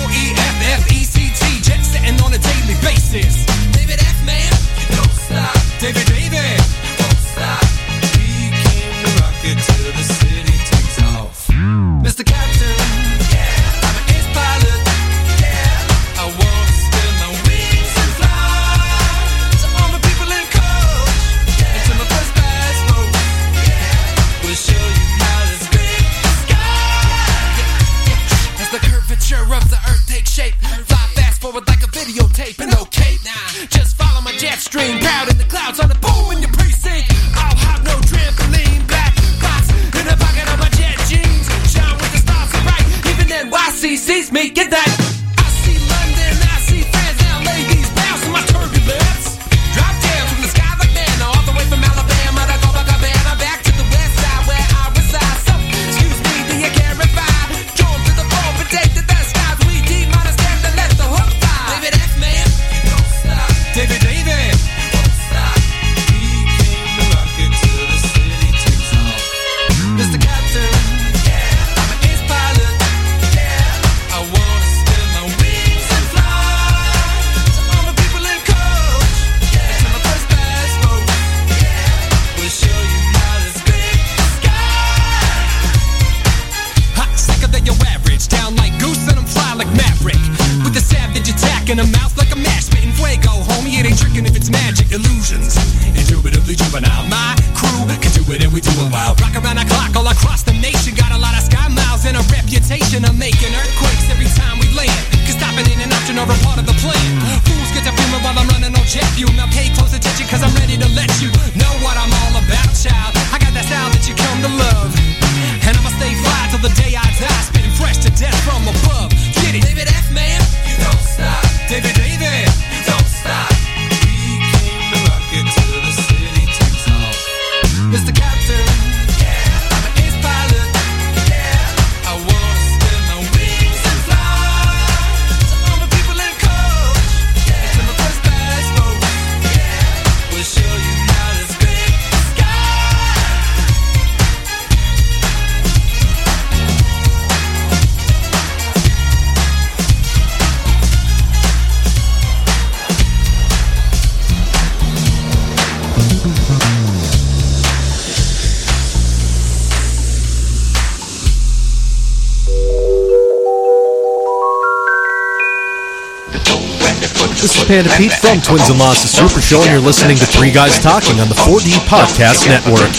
[167.72, 170.76] Panda Pete from Twins and Lost, the Super Show, and you're listening to Three Guys
[170.84, 172.91] Talking on the 4D Podcast Network.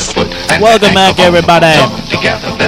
[0.64, 1.76] Welcome back, everybody.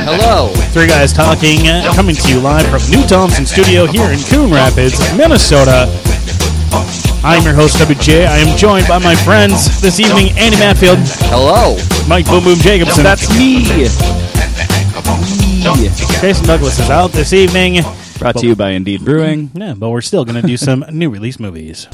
[0.05, 0.52] Hello.
[0.76, 4.52] Three Guys Talking, uh, coming to you live from New Thompson Studio here in Coon
[4.52, 5.88] Rapids, Minnesota.
[7.24, 8.28] I'm your host, WJ.
[8.28, 11.00] I am joined by my friends this evening, Andy Matfield.
[11.32, 11.72] Hello.
[12.05, 13.02] Mike Boom Boom Jacobson.
[13.02, 13.64] That's me.
[13.64, 13.88] me.
[16.20, 17.80] Jason Douglas is out this evening.
[18.25, 19.51] Brought to you by Indeed Brewing.
[19.53, 21.89] Yeah, but we're still going to do some new release movies.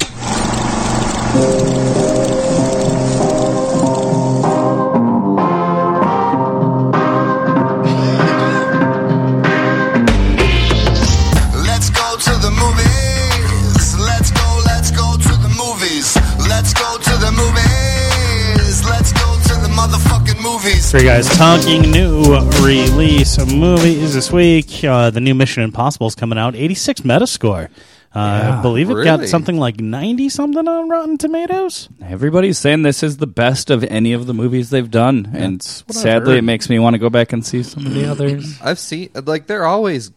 [20.91, 22.35] Motherfucking you guys talking new
[22.65, 24.83] release movies this week.
[24.83, 26.55] Uh, the new Mission Impossible is coming out.
[26.55, 27.69] 86 Metascore.
[28.13, 31.87] Uh, I believe it got something like 90 something on Rotten Tomatoes.
[32.03, 36.37] Everybody's saying this is the best of any of the movies they've done, and sadly,
[36.37, 38.59] it makes me want to go back and see some of the others.
[38.61, 40.11] I've seen like they're always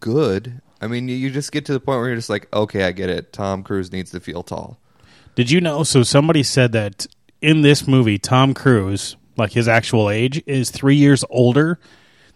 [0.00, 0.60] good.
[0.80, 2.90] I mean, you, you just get to the point where you're just like, okay, I
[2.90, 3.32] get it.
[3.32, 4.78] Tom Cruise needs to feel tall.
[5.36, 5.84] Did you know?
[5.84, 7.06] So somebody said that
[7.40, 11.78] in this movie, Tom Cruise, like his actual age, is three years older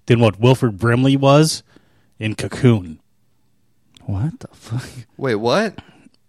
[0.07, 1.63] than what Wilford Brimley was
[2.19, 3.01] in Cocoon.
[4.05, 4.89] What the fuck?
[5.17, 5.79] Wait, what?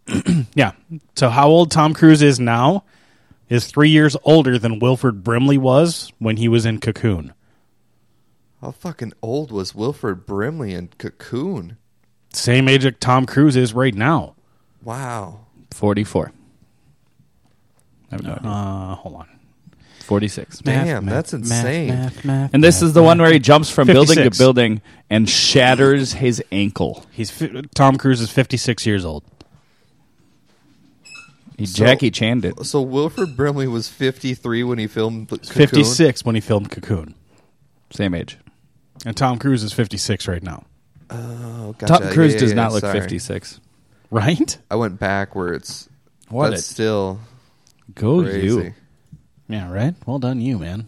[0.53, 0.73] yeah.
[1.15, 2.83] So how old Tom Cruise is now
[3.49, 7.33] is three years older than Wilford Brimley was when he was in Cocoon.
[8.61, 11.77] How fucking old was Wilford Brimley in Cocoon?
[12.31, 14.35] Same age that Tom Cruise is right now.
[14.83, 15.41] Wow.
[15.71, 16.31] 44.
[18.11, 18.49] I have no idea.
[18.49, 19.27] Uh, hold on.
[20.03, 20.59] 46.
[20.59, 21.89] Damn, that's insane.
[22.53, 26.43] and this is the one where he jumps from building to building and shatters his
[26.51, 27.05] ankle.
[27.11, 29.23] He's fi- Tom Cruise is 56 years old.
[31.57, 32.65] He Jackie Chan it.
[32.65, 35.45] So Wilford Brimley was 53 when he filmed Cocoon?
[35.53, 37.13] 56 when he filmed Cocoon.
[37.91, 38.37] Same age.
[39.05, 40.63] And Tom Cruise is 56 right now.
[41.09, 42.01] Oh, Tom.
[42.11, 42.99] Cruise Yeah, does yeah, not yeah, look sorry.
[43.01, 43.59] 56.
[44.09, 44.57] Right?
[44.71, 45.89] I went backwards.
[46.29, 47.19] What That's a- still
[47.93, 48.45] Go Crazy.
[48.47, 48.73] you.
[49.47, 49.95] Yeah, right.
[50.05, 50.87] Well done, you man.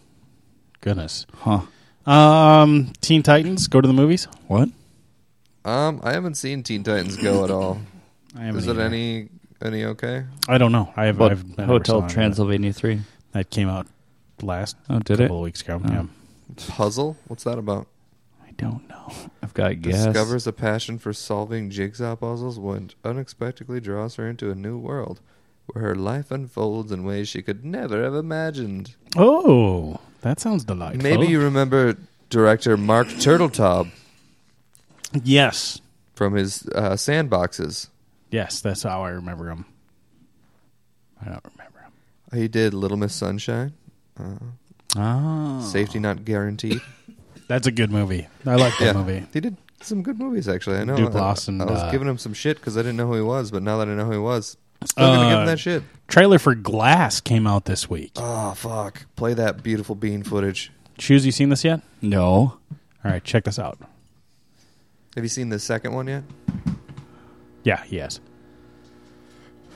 [0.80, 1.26] Goodness.
[1.34, 1.62] Huh.
[2.10, 3.66] Um, Teen Titans.
[3.66, 4.28] Go to the movies.
[4.46, 4.68] What?
[5.64, 7.80] Um, I haven't seen Teen Titans Go at all.
[8.36, 8.82] I haven't Is it either.
[8.82, 9.28] any
[9.62, 10.24] any okay?
[10.48, 10.92] I don't know.
[10.96, 11.18] I have.
[11.18, 12.94] What, I've Hotel saw any Transylvania 3.
[12.94, 13.02] That.
[13.32, 13.86] that came out
[14.42, 14.76] last.
[14.88, 15.24] Oh, did it?
[15.24, 15.80] couple of weeks ago.
[15.84, 15.88] Oh.
[15.90, 16.04] Yeah.
[16.68, 17.16] Puzzle?
[17.26, 17.88] What's that about?
[18.46, 19.12] I don't know.
[19.42, 20.04] I've got a guess.
[20.06, 25.20] Discovers a passion for solving jigsaw puzzles which unexpectedly draws her into a new world
[25.66, 28.94] where her life unfolds in ways she could never have imagined.
[29.16, 31.02] Oh, that sounds delightful.
[31.02, 31.96] Maybe you remember
[32.30, 33.90] director Marc Turtletaub
[35.24, 35.80] Yes.
[36.14, 37.88] from his uh, sandboxes.
[38.30, 39.64] Yes, that's how I remember him.
[41.22, 41.92] I don't remember him.
[42.38, 43.72] He did Little Miss Sunshine.
[44.18, 44.36] Uh,
[44.98, 46.80] Ah, Safety Not Guaranteed.
[47.48, 48.28] that's a good movie.
[48.46, 49.26] I like that yeah, movie.
[49.32, 50.78] he did some good movies actually.
[50.78, 50.96] I know.
[50.96, 53.50] I, I was uh, giving him some shit because I didn't know who he was,
[53.50, 55.82] but now that I know who he was, still gonna give him Uh, that shit.
[56.08, 58.12] Trailer for Glass came out this week.
[58.16, 59.06] Oh fuck!
[59.16, 60.70] Play that beautiful bean footage.
[60.98, 61.80] Shoes, you seen this yet?
[62.00, 62.58] No.
[63.04, 63.78] All right, check this out.
[65.14, 66.22] Have you seen the second one yet?
[67.64, 68.20] Yeah, yes.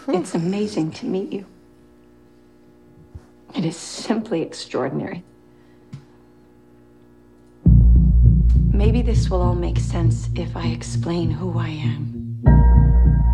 [0.08, 1.44] It's amazing to meet you.
[3.54, 5.22] It is simply extraordinary.
[8.72, 12.19] Maybe this will all make sense if I explain who I am.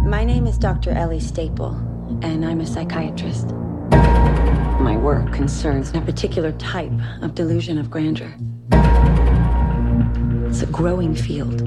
[0.07, 0.93] My name is Dr.
[0.93, 1.75] Ellie Staple,
[2.23, 3.49] and I'm a psychiatrist.
[3.91, 6.93] My work concerns a particular type
[7.23, 8.33] of delusion of grandeur.
[10.49, 11.61] It's a growing field.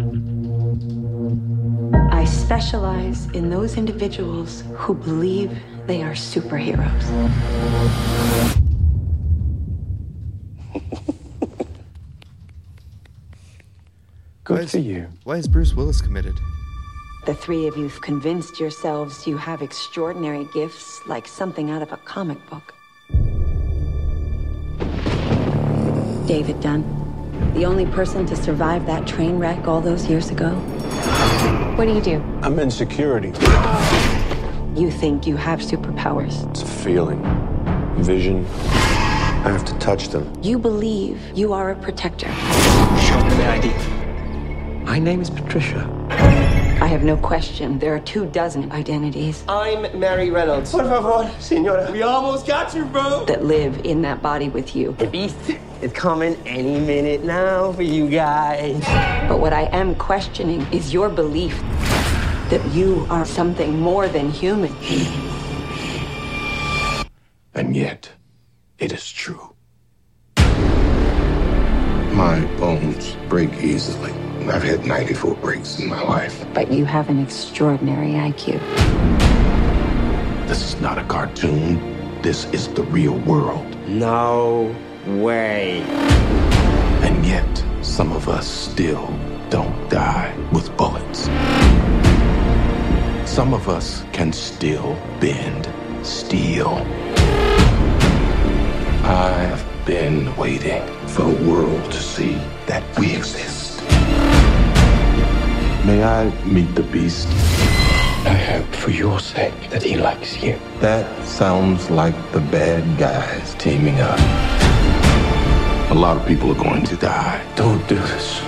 [2.14, 5.52] I specialize in those individuals who believe
[5.86, 7.04] they are superheroes.
[14.46, 15.10] Good for you.
[15.26, 16.36] Why is Bruce Willis committed?
[17.30, 21.98] The three of you've convinced yourselves you have extraordinary gifts like something out of a
[21.98, 22.74] comic book.
[26.26, 26.82] David Dunn,
[27.54, 30.56] the only person to survive that train wreck all those years ago.
[31.76, 32.16] What do you do?
[32.42, 33.28] I'm in security.
[34.76, 36.50] You think you have superpowers.
[36.50, 37.22] It's a feeling,
[37.98, 38.44] vision.
[38.48, 40.34] I have to touch them.
[40.42, 42.26] You believe you are a protector.
[42.26, 44.84] Show me the ID.
[44.84, 45.99] My name is Patricia.
[46.90, 50.72] I have no question there are two dozen identities I'm Mary Reynolds.
[50.72, 51.92] Por favor, senora.
[51.92, 53.26] We almost got you, bro.
[53.26, 54.94] that live in that body with you.
[54.94, 55.38] The beast
[55.84, 58.84] is coming any minute now for you guys.
[59.30, 61.62] But what I am questioning is your belief
[62.50, 64.76] that you are something more than human.
[67.54, 68.10] And yet,
[68.80, 69.54] it is true.
[72.16, 74.19] My bones break easily.
[74.50, 76.44] I've had 94 breaks in my life.
[76.56, 78.60] But you have an extraordinary IQ.
[80.48, 82.22] This is not a cartoon.
[82.24, 83.68] This is the real world.
[83.88, 84.76] No
[85.06, 85.82] way.
[87.02, 89.08] And yet, some of us still
[89.52, 91.26] don't die with bullets.
[93.30, 95.70] Some of us can still bend
[96.04, 96.86] steel.
[99.04, 102.34] I've been waiting for the world to see
[102.66, 103.69] that we exist.
[105.90, 107.28] May I meet the beast?
[108.24, 110.56] I hope for your sake that he likes you.
[110.82, 114.20] That sounds like the bad guys teaming up.
[115.90, 117.42] A lot of people are going to die.
[117.56, 118.40] Don't do this.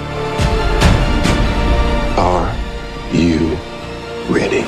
[2.16, 2.46] Are
[3.12, 3.58] you
[4.30, 4.62] ready?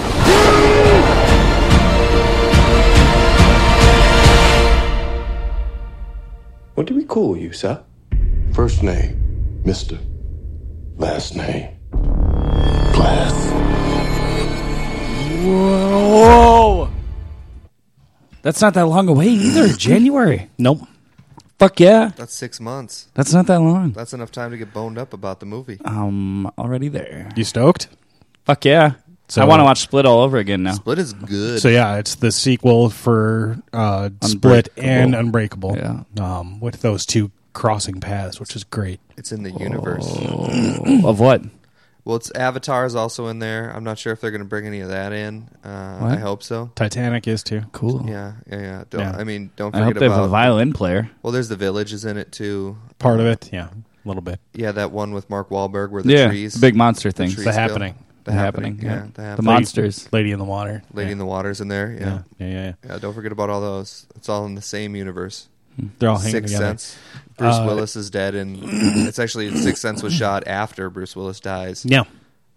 [6.73, 7.83] What do we call you, sir?
[8.51, 9.99] First name, Mr.
[10.97, 11.72] Last name,
[12.93, 13.33] Glass.
[15.43, 16.89] Whoa.
[18.41, 19.67] That's not that long away either.
[19.77, 20.49] January.
[20.57, 20.81] Nope.
[21.59, 22.11] Fuck yeah.
[22.15, 23.07] That's six months.
[23.13, 23.91] That's not that long.
[23.93, 25.79] That's enough time to get boned up about the movie.
[25.85, 27.29] Um, already there.
[27.35, 27.87] You stoked?
[28.45, 28.93] Fuck yeah.
[29.29, 30.73] So- I want to watch Split all over again now.
[30.73, 31.61] Split is good.
[31.61, 35.77] So yeah, it's the sequel for uh, Split and Unbreakable.
[35.77, 36.03] Yeah.
[36.19, 38.99] Um, with those two crossing paths, which is great.
[39.15, 40.05] It's in the universe.
[41.05, 41.43] of what?
[42.05, 43.69] Well, it's Avatar is also in there.
[43.73, 45.47] I'm not sure if they're going to bring any of that in.
[45.63, 46.69] Uh, I hope so.
[46.75, 47.61] Titanic is too.
[47.71, 48.05] Cool.
[48.07, 48.83] Yeah, yeah, yeah.
[48.89, 49.15] Don't, Yeah.
[49.17, 51.09] I mean, don't I forget hope they have about a violin player.
[51.21, 52.77] Well, there's the village is in it too.
[52.99, 54.39] Part of it, yeah, a little bit.
[54.53, 57.35] Yeah, that one with Mark Wahlberg where the Yeah, trees, the big monster the things.
[57.35, 57.53] trees The.
[57.53, 57.95] Happening.
[58.25, 59.05] the The happening, Happening, yeah, yeah.
[59.05, 59.45] the, The happening.
[59.53, 60.09] monsters.
[60.11, 60.83] Lady in the Water.
[60.93, 61.11] Lady yeah.
[61.13, 61.91] in the Water's in there.
[61.97, 61.99] Yeah.
[61.99, 62.63] Yeah, yeah, yeah.
[62.65, 62.73] yeah.
[62.91, 64.07] Yeah, don't forget about all those.
[64.17, 65.47] It's all in the same universe.
[65.99, 66.77] They're all hanging Sixth together.
[66.77, 66.97] Sense.
[67.37, 71.39] Bruce Uh, Willis is dead, and it's actually Sixth Sense was shot after Bruce Willis
[71.39, 71.85] dies.
[71.85, 72.03] Yeah.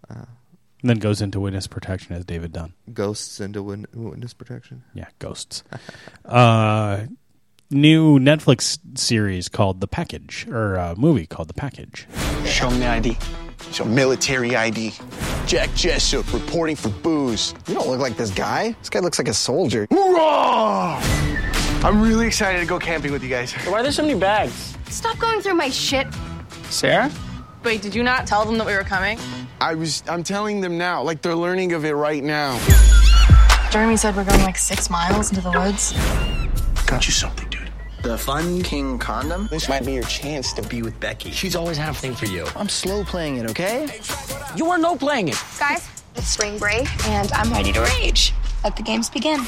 [0.09, 2.73] And then goes into witness protection as David Dunn.
[2.93, 4.83] Ghosts into win- witness protection.
[4.93, 5.63] Yeah, ghosts.
[6.25, 7.05] uh,
[7.71, 12.07] new Netflix series called The Package, or uh, movie called The Package.
[12.45, 13.17] Show me ID.
[13.71, 14.93] Show military ID.
[15.47, 17.55] Jack Jessup reporting for booze.
[17.67, 18.73] You don't look like this guy.
[18.79, 19.87] This guy looks like a soldier.
[19.89, 21.01] Hoorah!
[21.83, 23.53] I'm really excited to go camping with you guys.
[23.53, 24.75] Why are there so many bags?
[24.89, 26.07] Stop going through my shit.
[26.69, 27.11] Sarah?
[27.63, 29.19] Wait, did you not tell them that we were coming?
[29.61, 30.03] I was.
[30.07, 31.03] I'm telling them now.
[31.03, 32.59] Like they're learning of it right now.
[33.71, 35.93] Jeremy said we're going like six miles into the woods.
[36.87, 37.69] Got you something, dude.
[38.01, 39.47] The Fun King condom?
[39.51, 41.31] This might be your chance to be with Becky.
[41.31, 42.47] She's always had a thing for you.
[42.55, 43.99] I'm slow playing it, okay?
[44.55, 45.43] You are no playing it.
[45.59, 48.33] Guys, it's spring break, and I'm ready to rage.
[48.63, 49.39] Let the games begin.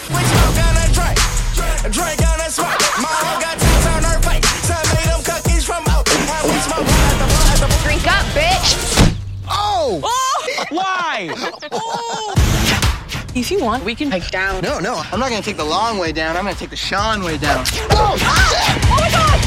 [1.92, 2.78] Drink on that spot.
[3.02, 4.44] My hoe got tits on her fight.
[4.68, 6.06] Son made them cookies from out.
[6.08, 8.76] And we smoke at the bar at Drink up, bitch.
[9.50, 10.02] Oh!
[10.04, 10.66] oh!
[10.70, 11.34] Why?
[11.72, 12.34] Oh!
[13.36, 14.62] If you want, we can hike down.
[14.62, 16.36] No, no, I'm not gonna take the long way down.
[16.36, 17.64] I'm gonna take the Sean way down.
[17.92, 18.80] Oh, ah!
[18.90, 19.40] oh my God!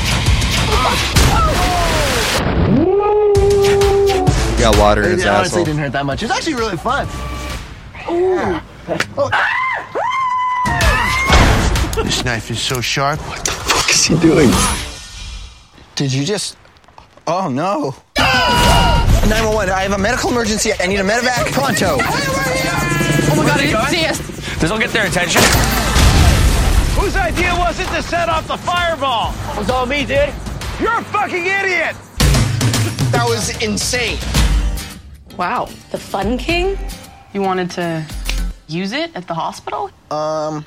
[4.57, 5.65] We got water in his It honestly asshole.
[5.65, 6.23] didn't hurt that much.
[6.23, 7.09] It's actually really fun.
[8.11, 8.61] Ooh.
[11.95, 13.21] This knife is so sharp.
[13.29, 14.51] What the fuck is he doing?
[15.95, 16.57] Did you just.
[17.27, 17.95] Oh no.
[18.19, 20.73] 911, I have a medical emergency.
[20.79, 21.99] I need a medevac pronto.
[21.99, 24.19] Oh my god, I didn't see us.
[24.59, 25.43] This will get their attention.
[26.99, 29.33] Whose idea was it to set off the fireball?
[29.53, 30.33] It was all me, dude.
[30.81, 31.95] You're a fucking idiot!
[33.13, 34.19] That was insane.
[35.37, 35.69] Wow.
[35.91, 36.79] The Fun King?
[37.33, 38.05] You wanted to
[38.67, 39.91] use it at the hospital?
[40.11, 40.65] Um.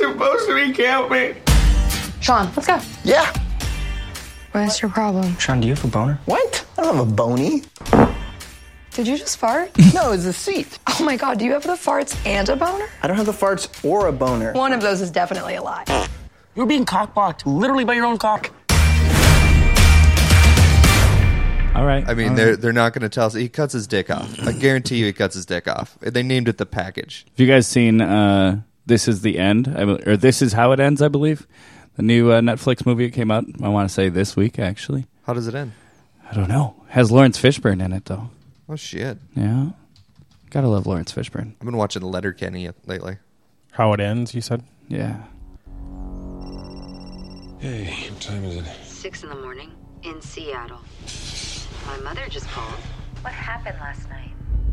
[0.00, 1.36] Supposed to be camping.
[2.20, 2.78] Sean, let's go.
[3.04, 3.32] Yeah.
[4.52, 5.36] What's your problem?
[5.38, 6.18] Sean, do you have a boner?
[6.26, 6.66] What?
[6.76, 7.62] I don't have a bony.
[9.00, 9.70] Did you just fart?
[9.94, 10.78] No, it's a seat.
[10.86, 12.86] Oh my god, do you have the farts and a boner?
[13.02, 14.52] I don't have the farts or a boner.
[14.52, 15.86] One of those is definitely a lie.
[16.54, 18.50] You're being cockblocked literally by your own cock.
[21.74, 22.04] All right.
[22.06, 23.32] I mean, they're they're not going to tell us.
[23.32, 24.38] He cuts his dick off.
[24.46, 25.96] I guarantee you, he cuts his dick off.
[26.00, 27.24] They named it the package.
[27.30, 29.66] Have you guys seen uh, This Is the End?
[29.74, 31.46] I, or This Is How It Ends, I believe?
[31.96, 35.06] The new uh, Netflix movie that came out, I want to say this week, actually.
[35.24, 35.72] How does it end?
[36.30, 36.84] I don't know.
[36.88, 38.28] Has Laurence Fishburne in it, though.
[38.70, 39.18] Oh shit!
[39.34, 39.70] Yeah.
[40.50, 41.54] Gotta love Laurence Fishburne.
[41.60, 43.16] I've been watching Letterkenny lately.
[43.72, 44.62] How it ends, you said?
[44.86, 45.24] Yeah.
[47.58, 48.64] Hey, what time is it?
[48.84, 49.72] Six in the morning
[50.04, 50.78] in Seattle.
[51.84, 52.78] My mother just called.
[53.22, 54.30] What happened last night?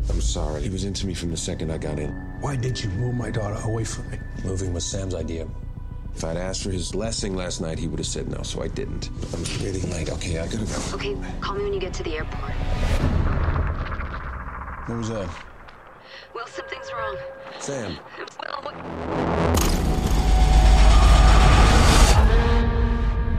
[0.08, 0.62] I'm sorry.
[0.62, 2.12] He was into me from the second I got in.
[2.40, 4.18] Why did you move my daughter away from me?
[4.44, 5.48] Moving was Sam's idea.
[6.14, 8.68] If I'd asked for his blessing last night, he would have said no, so I
[8.68, 9.10] didn't.
[9.34, 10.08] I'm really late.
[10.10, 10.94] Okay, I gotta go.
[10.94, 12.54] Okay, call me when you get to the airport.
[14.88, 15.28] What was that?
[16.34, 17.18] Will, something's wrong.
[17.58, 17.98] Sam.
[18.40, 18.74] Will, what?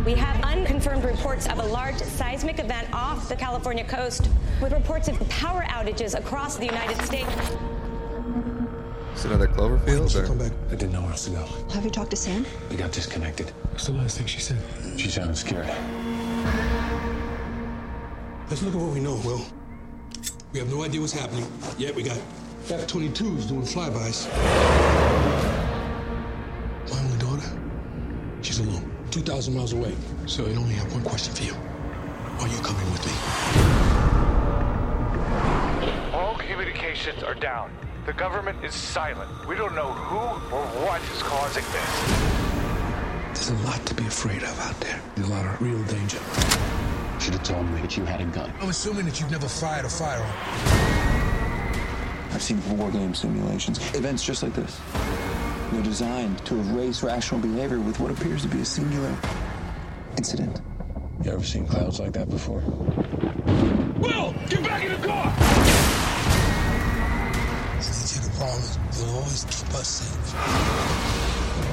[0.06, 4.30] We have unconfirmed reports of a large seismic event off the California coast,
[4.62, 7.34] with reports of power outages across the United States.
[9.16, 10.16] Is it another Cloverfield?
[10.22, 10.28] Or?
[10.28, 10.52] Come back.
[10.68, 11.48] I didn't know where else to go.
[11.74, 12.46] Have you talked to Sam?
[12.70, 13.50] We got disconnected.
[13.72, 14.60] What's the last thing she said?
[14.98, 15.66] She sounded scared.
[18.52, 19.44] Let's look at what we know, Will.
[20.52, 21.46] We have no idea what's happening.
[21.78, 22.18] Yet we got
[22.70, 24.28] F-22s doing flybys.
[26.90, 27.48] My only daughter,
[28.42, 29.94] she's alone, 2,000 miles away.
[30.26, 31.54] So I only have one question for you.
[31.54, 33.12] Are you coming with me?
[36.14, 37.70] All communications are down.
[38.08, 39.30] The government is silent.
[39.48, 40.18] We don't know who
[40.56, 43.48] or what is causing this.
[43.48, 45.00] There's a lot to be afraid of out there.
[45.16, 46.18] There's a lot of real danger.
[47.20, 48.52] Should have told me that you had a gun.
[48.62, 50.32] I'm assuming that you've never fired a firearm.
[52.32, 54.80] I've seen war game simulations, events just like this.
[55.72, 59.14] They're designed to erase rational behavior with what appears to be a singular
[60.18, 60.62] incident.
[61.24, 62.62] You ever seen clouds like that before?
[64.00, 65.30] Will, get back in the car!
[67.82, 70.36] See, the problem is they'll always keep us safe.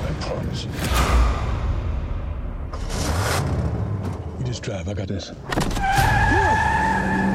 [0.02, 1.45] I promise.
[4.56, 4.88] Just drive.
[4.88, 5.28] I got this.
[5.28, 5.36] One,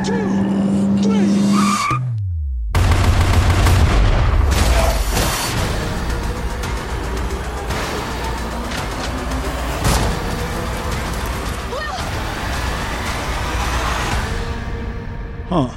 [0.03, 0.13] two,
[1.03, 1.27] three.
[15.47, 15.69] Huh.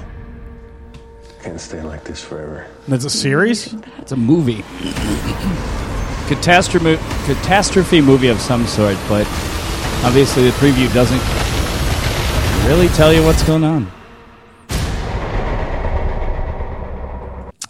[1.42, 2.66] Can't stay like this forever.
[2.88, 3.74] That's a series?
[3.99, 4.64] It's a movie.
[6.26, 9.26] Catastrophe, catastrophe movie of some sort, but
[10.05, 11.20] obviously the preview doesn't
[12.68, 13.90] really tell you what's going on.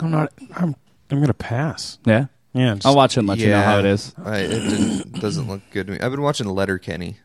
[0.01, 0.33] I'm not.
[0.57, 0.75] I'm.
[1.11, 1.99] I'm gonna pass.
[2.05, 2.75] Yeah, Yeah.
[2.75, 4.15] just- I'll watch it and let you know how it is.
[4.23, 6.01] I, it didn't, doesn't look good to me.
[6.01, 7.19] I've been watching Letterkenny.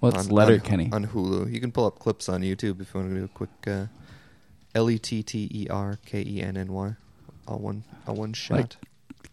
[0.00, 0.88] What's Letter on, Kenny?
[0.92, 1.52] on Hulu?
[1.52, 3.86] You can pull up clips on YouTube if you want to do a quick uh,
[4.74, 6.94] L E T T E R K E N N Y,
[7.48, 8.56] all one, all one shot.
[8.58, 8.76] Like,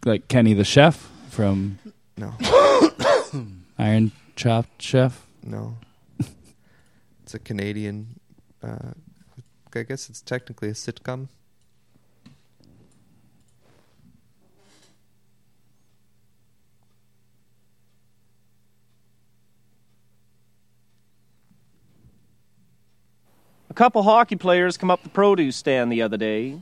[0.06, 1.78] like Kenny the chef from
[2.18, 2.34] No.
[3.78, 5.28] Iron Chopped Chef.
[5.44, 5.78] No.
[7.24, 8.20] It's a Canadian.
[8.62, 8.92] Uh,
[9.74, 11.28] I guess it's technically a sitcom.
[23.72, 26.60] A couple hockey players come up the produce stand the other day.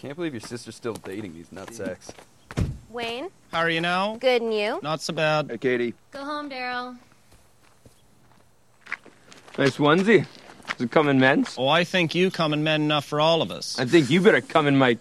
[0.00, 2.08] Can't believe your sister's still dating these nutsacks.
[2.88, 3.28] Wayne?
[3.52, 4.16] How are you now?
[4.16, 4.80] Good, and you?
[4.82, 5.50] Not so bad.
[5.50, 5.94] Hey, Katie.
[6.10, 6.96] Go home, Daryl.
[9.58, 10.26] Nice onesie.
[10.70, 11.54] Does it come in men's?
[11.58, 13.78] Oh, I think you come in men enough for all of us.
[13.78, 14.96] I think you better come in my.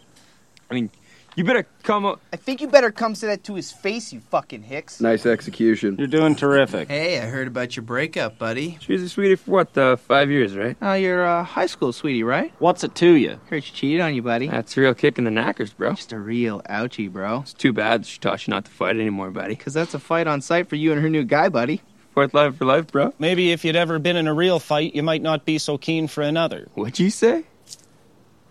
[0.69, 0.89] I mean,
[1.35, 2.05] you better come.
[2.05, 2.19] up.
[2.33, 4.99] I think you better come say that to his face, you fucking hicks.
[5.01, 5.95] Nice execution.
[5.97, 6.87] You're doing terrific.
[6.89, 8.77] Hey, I heard about your breakup, buddy.
[8.81, 10.75] She was a sweetie for what, uh, five years, right?
[10.81, 12.53] Oh, you're a high school sweetie, right?
[12.59, 13.39] What's it to you?
[13.49, 14.47] Heard she cheated on you, buddy.
[14.47, 15.93] That's a real kick in the knackers, bro.
[15.93, 17.39] Just a real ouchie, bro.
[17.41, 19.55] It's too bad she taught you not to fight anymore, buddy.
[19.55, 21.81] Because that's a fight on sight for you and her new guy, buddy.
[22.13, 23.13] Fourth life for life, bro.
[23.19, 26.07] Maybe if you'd ever been in a real fight, you might not be so keen
[26.07, 26.67] for another.
[26.73, 27.45] What'd you say?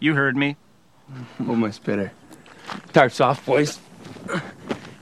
[0.01, 0.57] You heard me.
[1.41, 2.13] Almost my spitter.
[2.93, 3.79] Tarps off, boys.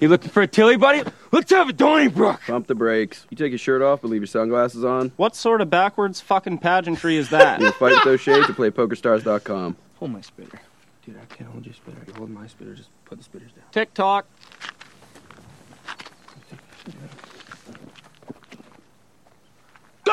[0.00, 1.02] You looking for a Tilly, buddy?
[1.32, 2.42] Let's have a Donnybrook.
[2.46, 3.26] Pump the brakes.
[3.30, 5.10] You take your shirt off, but leave your sunglasses on.
[5.16, 7.60] What sort of backwards fucking pageantry is that?
[7.66, 9.76] You fight with those shades, you play PokerStars.com.
[9.98, 10.60] Hold my spitter.
[11.04, 11.98] Dude, I can't hold your spitter.
[12.06, 13.64] You hold my spitter, just put the spitters down.
[13.72, 14.26] Tick tock.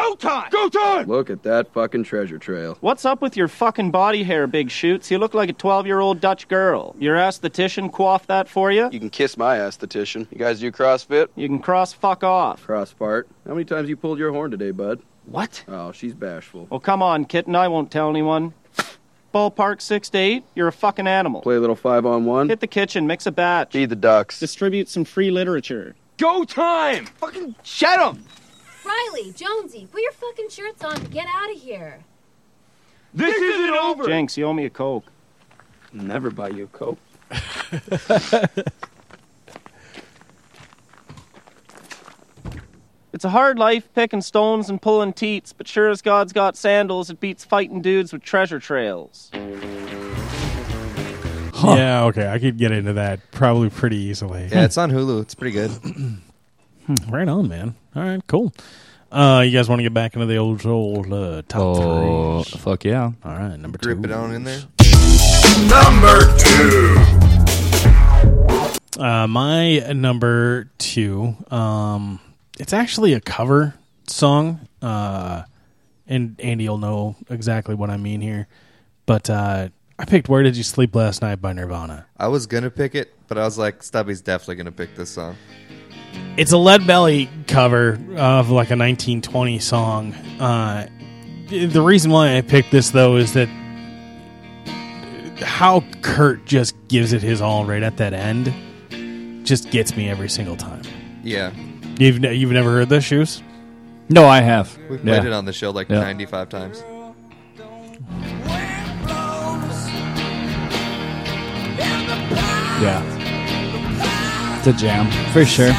[0.04, 0.50] Go time!
[0.52, 1.08] Go time!
[1.08, 2.78] Look at that fucking treasure trail.
[2.82, 5.10] What's up with your fucking body hair, Big Shoots?
[5.10, 6.94] You look like a 12 year old Dutch girl.
[7.00, 8.90] Your aesthetician quaffed that for you?
[8.92, 10.28] You can kiss my aesthetician.
[10.30, 11.30] You guys do CrossFit?
[11.38, 12.66] You can cross fuck off.
[12.66, 13.30] Cross fart.
[13.48, 15.02] How many times you pulled your horn today, bud?
[15.26, 15.64] What?
[15.70, 16.68] Oh, she's bashful.
[16.70, 17.56] Oh, come on, kitten.
[17.56, 18.54] I won't tell anyone.
[19.34, 21.42] Ballpark 6 to 8, you're a fucking animal.
[21.42, 22.50] Play a little five on one.
[22.50, 23.72] Hit the kitchen, mix a batch.
[23.72, 24.38] Feed the ducks.
[24.38, 25.96] Distribute some free literature.
[26.18, 27.06] Go time!
[27.06, 28.26] Fucking shut him!
[28.86, 32.04] Riley, Jonesy, put your fucking shirts on and get out of here.
[33.14, 34.06] This isn't over!
[34.06, 35.06] Jinx, you owe me a Coke.
[35.92, 37.00] Never buy you a Coke.
[43.14, 47.12] It's a hard life picking stones and pulling teats, but sure as God's got sandals,
[47.12, 49.30] it beats fighting dudes with treasure trails.
[51.64, 52.06] Yeah.
[52.06, 52.28] Okay.
[52.28, 54.50] I could get into that probably pretty easily.
[54.52, 55.22] Yeah, it's on Hulu.
[55.22, 55.72] It's pretty good.
[56.86, 57.76] Hmm, right on, man.
[57.96, 58.22] All right.
[58.28, 58.54] Cool.
[59.12, 62.62] Uh, you guys want to get back into the old old uh, top Oh, threes?
[62.62, 63.12] fuck yeah.
[63.24, 63.58] All right.
[63.58, 64.06] Number Grip two.
[64.06, 64.62] it on in there.
[65.70, 66.96] Number two.
[69.00, 71.36] Uh, my number two.
[71.52, 72.20] Um,
[72.60, 73.74] it's actually a cover
[74.08, 74.68] song.
[74.82, 75.44] Uh,
[76.08, 78.48] and Andy will know exactly what I mean here.
[79.06, 79.70] But uh,
[80.00, 82.06] I picked "Where Did You Sleep Last Night" by Nirvana.
[82.18, 85.36] I was gonna pick it, but I was like, Stubby's definitely gonna pick this song.
[86.38, 90.14] It's a Lead Belly cover of like a 1920 song.
[90.40, 90.88] Uh,
[91.50, 93.48] the reason why I picked this though is that
[95.42, 98.54] how Kurt just gives it his all right at that end
[99.46, 100.82] just gets me every single time.
[101.24, 101.52] Yeah,
[102.00, 103.44] You've ne- you've never heard this, shoes?
[104.10, 104.76] No, I have.
[104.90, 105.28] we've played Yeah.
[105.28, 106.00] it on the show like Yeah.
[106.00, 106.84] 95 times.
[112.82, 114.58] Yeah.
[114.58, 115.72] It's a jam, for sure.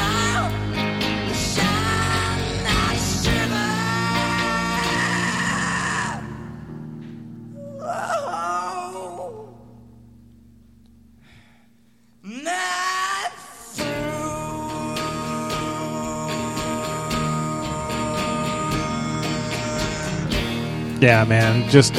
[21.05, 21.69] Yeah, man.
[21.69, 21.93] Just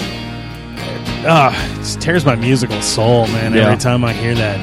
[1.29, 3.55] ah, it just tears my musical soul, man.
[3.55, 3.67] Yeah.
[3.67, 4.59] Every time I hear that,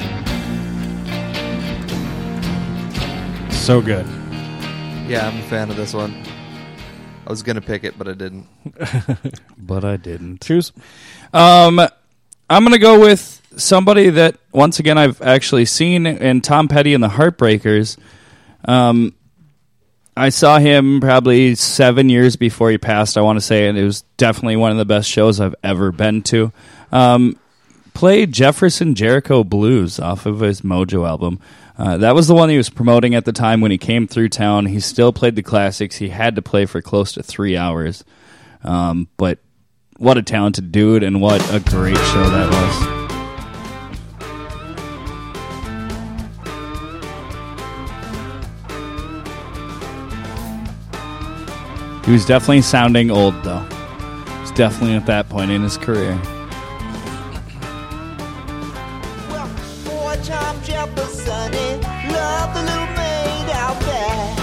[3.54, 4.06] so good.
[5.08, 6.26] Yeah, I'm a fan of this one.
[7.26, 8.46] I was gonna pick it, but I didn't.
[9.58, 10.42] But I didn't.
[10.42, 10.74] Choose.
[11.34, 11.80] Um,
[12.50, 17.02] I'm gonna go with somebody that once again I've actually seen in Tom Petty and
[17.02, 17.98] the Heartbreakers.
[18.66, 19.16] Um,
[20.16, 23.18] I saw him probably seven years before he passed.
[23.18, 25.92] I want to say, and it was definitely one of the best shows I've ever
[25.92, 26.52] been to.
[26.92, 27.40] Um,
[27.94, 31.40] played Jefferson Jericho Blues off of his Mojo album.
[31.78, 34.30] Uh, that was the one he was promoting at the time when he came through
[34.30, 34.68] town.
[34.68, 35.96] He still played the classics.
[35.96, 38.04] He had to play for close to three hours.
[38.64, 39.40] Um, but
[39.98, 43.03] what a talented dude, and what a great show that was.
[52.06, 53.66] He was definitely sounding old, though.
[54.42, 56.16] He's definitely at that point in his career.
[59.86, 61.76] Boy, Tom Jefferson, he
[62.12, 64.36] loved the little maid out there.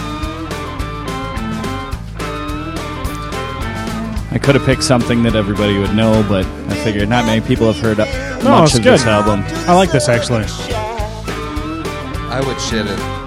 [4.33, 7.71] I could have picked something that everybody would know, but I figured not many people
[7.71, 7.99] have heard
[8.43, 8.95] No, much of good.
[8.95, 9.45] this album.
[9.69, 10.45] I like this actually.
[12.33, 13.20] I would shit it.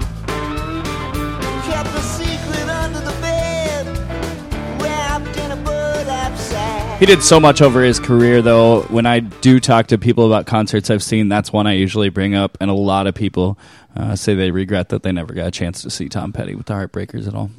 [7.00, 8.82] He did so much over his career, though.
[8.82, 12.34] When I do talk to people about concerts I've seen, that's one I usually bring
[12.34, 13.58] up, and a lot of people
[13.94, 16.66] uh, say they regret that they never got a chance to see Tom Petty with
[16.66, 17.50] the Heartbreakers at all.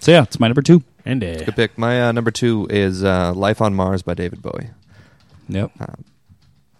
[0.00, 0.82] So yeah, it's my number two.
[1.04, 1.78] And a Good pick.
[1.78, 4.70] My uh, number two is uh, "Life on Mars" by David Bowie.
[5.48, 6.04] Yep, Um,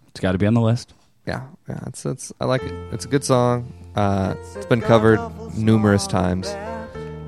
[0.08, 0.94] it's got to be on the list.
[1.26, 2.72] Yeah, yeah, it's it's I like it.
[2.92, 3.72] It's a good song.
[3.94, 5.20] Uh, it's been covered
[5.56, 6.48] numerous times,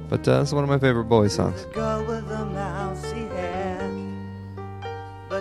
[0.09, 1.65] but uh, it's one of my favorite Bowie songs.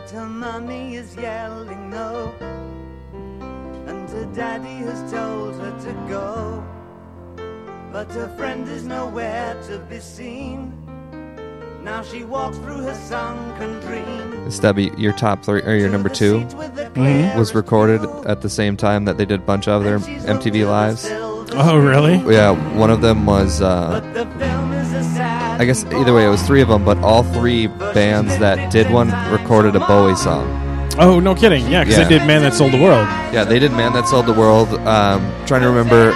[0.05, 2.31] But her mommy is yelling no,
[3.87, 6.63] and her daddy has told her to go,
[7.91, 10.71] but her friend is nowhere to be seen.
[11.83, 14.51] Now she walks through her sunken dream.
[14.51, 16.41] Stubby, your top three or your number 2
[16.93, 17.35] Mhm.
[17.35, 19.97] was recorded at the same time that they did a bunch of their
[20.27, 21.09] MTV lives.
[21.57, 22.17] Oh, really?
[22.31, 23.59] Yeah, one of them was.
[23.61, 24.01] Uh,
[25.57, 28.89] I guess either way, it was three of them, but all three bands that did
[28.91, 30.45] one recorded a Bowie song.
[30.99, 31.67] Oh, no kidding.
[31.69, 32.03] Yeah, because Yeah.
[32.07, 33.07] they did Man That Sold the World.
[33.33, 36.11] Yeah, they did "Man That Sold the World." Um, trying to remember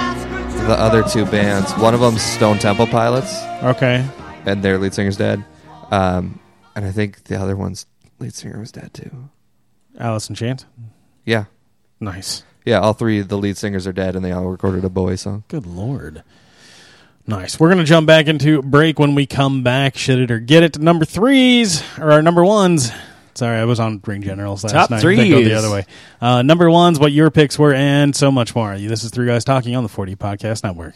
[0.68, 1.72] the other two bands.
[1.74, 3.42] One of them's Stone Temple Pilots.
[3.64, 4.06] Okay.
[4.46, 5.44] and their lead singer's dead.
[5.92, 6.40] Um,
[6.76, 7.86] and I think the other one's
[8.20, 9.30] lead singer was dead too.
[10.00, 10.66] Alice in Chains.
[11.26, 11.46] Yeah,
[12.00, 12.44] Nice.
[12.66, 12.80] yeah.
[12.80, 15.44] All three of the lead singers are dead, and they all recorded a Bowie song.
[15.50, 16.24] Good lord.
[17.30, 17.60] Nice.
[17.60, 19.96] We're going to jump back into break when we come back.
[19.96, 20.80] Shit it or get it.
[20.80, 22.92] Number threes, or our number ones.
[23.36, 25.04] Sorry, I was on Ring Generals last Top night.
[25.04, 25.86] They go the other way.
[26.20, 28.78] Uh, number ones, what your picks were, and so much more.
[28.80, 30.96] This is Three Guys Talking on the 4D Podcast Network.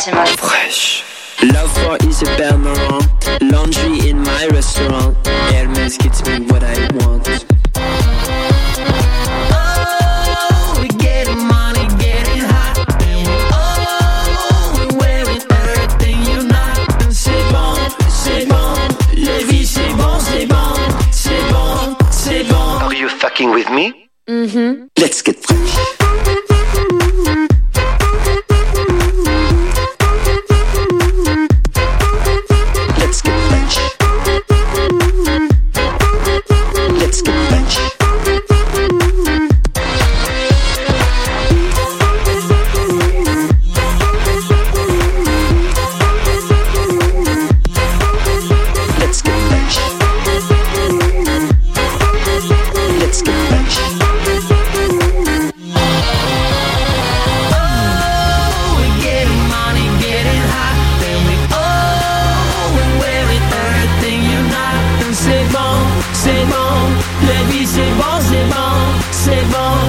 [0.00, 0.24] 하지만
[69.30, 69.79] bon, c'est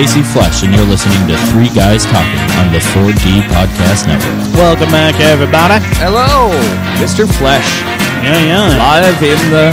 [0.00, 4.56] Casey Flesh, and you're listening to Three Guys Talking on the 4D Podcast Network.
[4.56, 5.76] Welcome back, everybody.
[6.00, 6.48] Hello,
[6.96, 7.28] Mr.
[7.28, 7.68] Flesh.
[8.24, 8.80] Yeah, yeah.
[8.80, 9.68] Live in the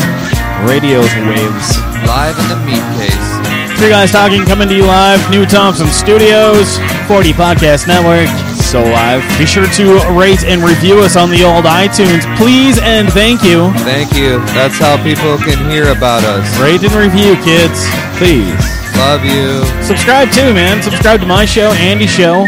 [0.67, 0.99] radio
[1.32, 1.80] waves.
[2.03, 3.80] Live in the meat case.
[3.80, 6.75] Three guys talking, coming to you live, New Thompson Studios,
[7.07, 8.28] 4D Podcast Network.
[8.51, 9.23] So live.
[9.39, 13.71] Be sure to rate and review us on the old iTunes, please and thank you.
[13.88, 14.43] Thank you.
[14.51, 16.43] That's how people can hear about us.
[16.59, 17.88] Rate and review, kids,
[18.19, 18.76] please.
[18.98, 19.64] Love you.
[19.84, 20.82] Subscribe too, man.
[20.82, 22.45] Subscribe to my show, Andy's show.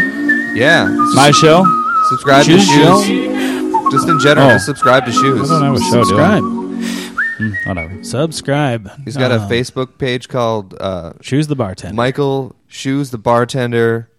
[0.55, 0.87] Yeah.
[1.13, 1.63] My show.
[2.09, 3.01] Subscribe to show?
[3.03, 3.91] shoes.
[3.91, 4.53] Just in general, Oh.
[4.53, 5.49] just subscribe to shoes.
[5.49, 6.43] I don't have a show, Subscribe.
[6.43, 8.03] Hmm, whatever.
[8.03, 8.91] Subscribe.
[9.05, 11.95] He's got a Uh, Facebook page called uh, Shoes the bartender.
[11.95, 14.09] Michael Shoes the bartender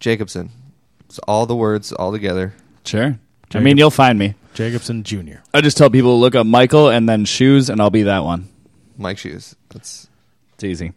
[0.00, 0.50] Jacobson.
[1.06, 2.54] It's all the words all together.
[2.84, 3.18] Sure.
[3.54, 4.34] I mean, you'll find me.
[4.54, 5.38] Jacobson Jr.
[5.54, 8.24] I just tell people to look up Michael and then shoes, and I'll be that
[8.24, 8.48] one.
[8.96, 9.54] Mike Shoes.
[9.70, 10.08] That's
[10.54, 10.92] It's easy.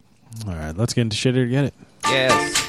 [0.47, 1.73] All right, let's get into shit it or get it.
[2.05, 2.59] yes.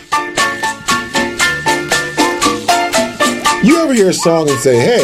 [3.64, 5.02] You ever hear a song and say, hey,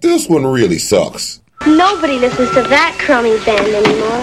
[0.00, 1.40] this one really sucks?
[1.66, 4.22] Nobody listens to that crummy band anymore.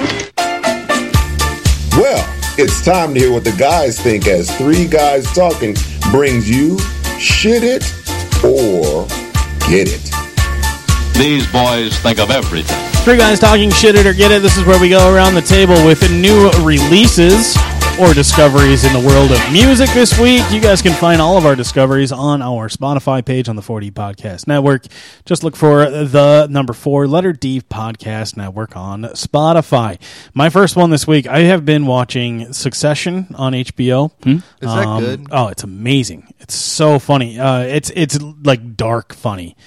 [2.01, 2.25] Well,
[2.57, 5.75] it's time to hear what the guys think as Three Guys Talking
[6.11, 6.79] brings you
[7.19, 7.83] Shit It
[8.43, 9.05] or
[9.69, 10.28] Get It.
[11.19, 12.77] These boys think of everything.
[13.03, 14.41] Three guys talking shit it or get it.
[14.41, 17.57] This is where we go around the table with new releases
[17.99, 20.49] or discoveries in the world of music this week.
[20.49, 23.91] You guys can find all of our discoveries on our Spotify page on the 4D
[23.91, 24.85] Podcast Network.
[25.25, 29.99] Just look for the number four, letter D Podcast Network on Spotify.
[30.33, 34.13] My first one this week, I have been watching Succession on HBO.
[34.25, 35.27] Is that good?
[35.31, 36.33] Oh, it's amazing.
[36.39, 37.37] It's so funny.
[37.37, 39.57] Uh, it's it's like dark funny.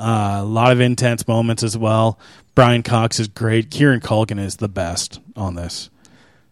[0.00, 2.18] Uh, a lot of intense moments as well.
[2.54, 3.70] Brian Cox is great.
[3.70, 5.90] Kieran Culkin is the best on this.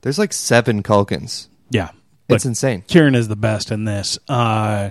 [0.03, 1.49] There's like seven Culkins.
[1.71, 1.91] Yeah,
[2.29, 2.83] It's insane.
[2.87, 4.19] Kieran is the best in this.
[4.29, 4.91] Uh,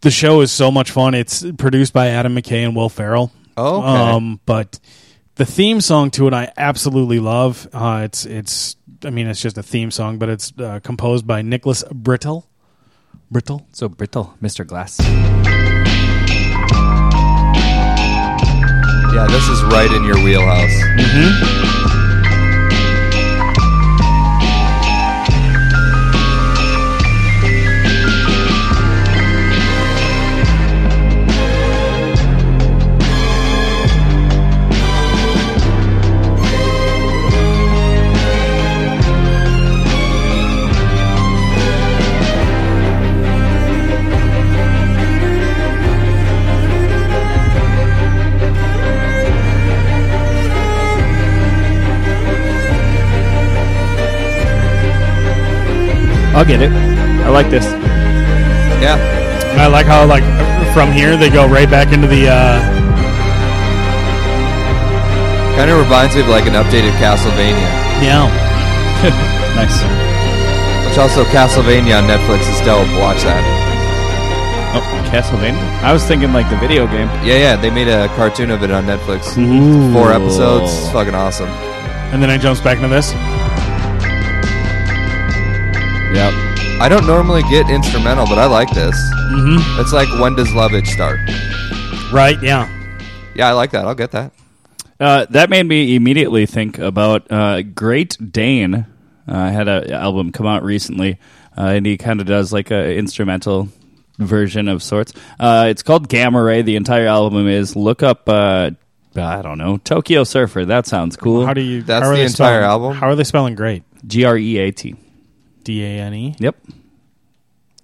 [0.00, 1.14] the show is so much fun.
[1.14, 3.32] It's produced by Adam McKay and Will Ferrell.
[3.56, 3.86] Oh, okay.
[3.88, 4.78] um, but
[5.34, 7.68] the theme song to it, I absolutely love.
[7.72, 8.76] Uh, it's it's.
[9.04, 12.44] I mean, it's just a theme song, but it's uh, composed by Nicholas Britell.
[13.30, 13.66] Brittle.
[13.72, 14.66] So brittle, Mr.
[14.66, 14.98] Glass.
[19.12, 20.74] Yeah, this is right in your wheelhouse.
[20.96, 21.97] Mm-hmm.
[56.38, 56.70] I'll get it.
[56.70, 57.66] I like this.
[58.78, 58.94] Yeah.
[59.58, 60.22] I like how like
[60.72, 62.28] from here they go right back into the.
[62.30, 62.62] uh
[65.58, 67.66] Kind of reminds me of like an updated Castlevania.
[67.98, 68.30] Yeah.
[69.58, 69.82] nice.
[70.86, 72.86] Which also Castlevania on Netflix is dope.
[73.02, 73.42] Watch that.
[74.78, 75.58] Oh, Castlevania.
[75.82, 77.08] I was thinking like the video game.
[77.26, 77.56] Yeah, yeah.
[77.56, 79.36] They made a cartoon of it on Netflix.
[79.36, 79.92] Ooh.
[79.92, 80.70] Four episodes.
[80.70, 81.48] It's fucking awesome.
[82.14, 83.12] And then it jumps back into this.
[86.14, 86.32] Yep.
[86.80, 88.96] I don't normally get instrumental, but I like this.
[89.30, 89.80] Mhm.
[89.80, 91.18] It's like when does Lovage start?
[92.12, 92.40] Right.
[92.42, 92.68] Yeah.
[93.34, 93.84] Yeah, I like that.
[93.86, 94.32] I'll get that.
[94.98, 98.86] Uh, that made me immediately think about uh, Great Dane.
[99.28, 101.18] Uh, had an album come out recently,
[101.56, 103.68] uh, and he kind of does like a instrumental
[104.18, 105.12] version of sorts.
[105.38, 106.62] Uh, it's called Gamma Ray.
[106.62, 107.76] The entire album is.
[107.76, 108.28] Look up.
[108.28, 108.70] Uh,
[109.14, 109.76] I don't know.
[109.78, 110.64] Tokyo Surfer.
[110.64, 111.44] That sounds cool.
[111.44, 111.82] How do you?
[111.82, 112.96] That's the entire spelling- album?
[112.96, 113.82] How are they spelling great?
[114.06, 114.94] G R E A T.
[115.68, 116.34] D A N E.
[116.38, 116.56] Yep.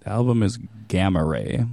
[0.01, 0.59] The album is
[0.89, 1.67] Gamma Ray.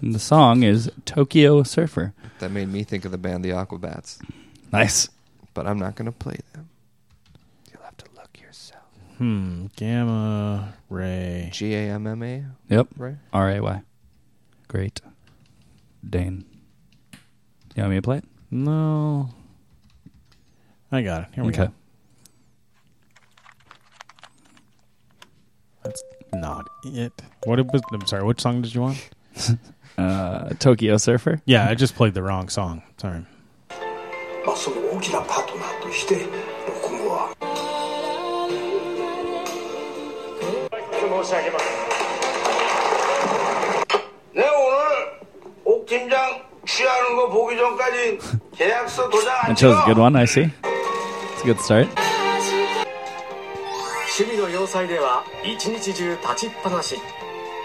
[0.00, 2.14] And the song is Tokyo Surfer.
[2.38, 4.18] That made me think of the band The Aquabats.
[4.72, 5.10] Nice.
[5.52, 6.70] But I'm not going to play them.
[7.70, 8.80] You'll have to look yourself.
[9.18, 9.66] Hmm.
[9.76, 11.50] Gamma ray.
[11.52, 12.46] G A M M A.
[12.70, 12.88] Yep.
[12.96, 13.16] Right.
[13.30, 13.82] R A Y.
[14.68, 15.02] Great.
[16.08, 16.46] Dane.
[17.74, 18.24] You want me to play it?
[18.50, 19.28] No.
[20.90, 21.28] I got it.
[21.34, 21.66] Here we Okay.
[21.66, 21.72] go.
[26.35, 27.13] not it.
[27.45, 27.81] What it was?
[27.91, 28.23] I'm sorry.
[28.23, 29.09] Which song did you want?
[29.97, 31.41] Uh, Tokyo Surfer.
[31.45, 32.81] Yeah, I just played the wrong song.
[32.97, 33.25] Sorry.
[34.45, 37.31] まあ、その大きなパートナーとして録音は
[41.23, 41.65] 申し上げます
[44.33, 44.49] 네 오늘
[45.65, 48.19] 옥 팀장 취하는 거 보기 전까지
[48.55, 50.49] 계약서 도장 안 That chose a 찍어 good one, I see.
[50.63, 51.87] It's a good start.
[54.17, 56.95] 趣味の要塞では一日中立ちっぱなし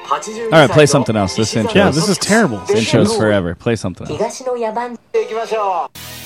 [0.09, 1.35] 82 All right, play something else.
[1.35, 1.75] This intro.
[1.75, 2.59] Yeah, this is terrible.
[2.67, 3.57] This intro's forever.
[3.57, 4.17] Play something else.
[4.17, 6.17] 東の野蛮行きましょう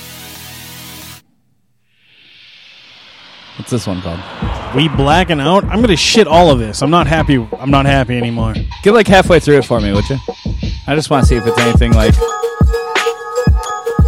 [3.59, 4.21] What's this one called?
[4.75, 5.65] We blacking out.
[5.65, 6.83] I'm gonna shit all of this.
[6.83, 7.37] I'm not happy.
[7.59, 8.55] I'm not happy anymore.
[8.83, 10.17] Get like halfway through it for me, would you?
[10.87, 12.15] I just want to see if it's anything like.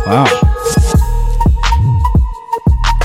[0.07, 0.25] Wow.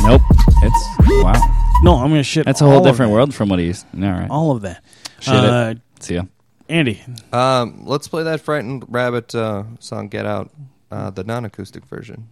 [0.04, 0.22] Nope.
[0.64, 1.61] It's wow.
[1.83, 2.47] No, I'm gonna shit.
[2.47, 3.15] That's a whole of different that.
[3.15, 3.85] world from what he's.
[3.95, 4.31] All right.
[4.31, 4.85] All of that.
[5.21, 5.81] Shit Uh, it.
[6.03, 6.23] See ya.
[6.69, 7.03] Andy.
[7.33, 10.51] Um, let's play that Frightened Rabbit uh, song "Get Out,"
[10.93, 12.29] uh, the non-acoustic version.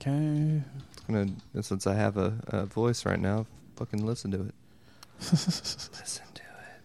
[0.00, 0.62] Okay.
[1.08, 3.46] Gonna since I have a, a voice right now.
[3.76, 4.54] Fucking listen to it.
[5.32, 6.82] listen to it.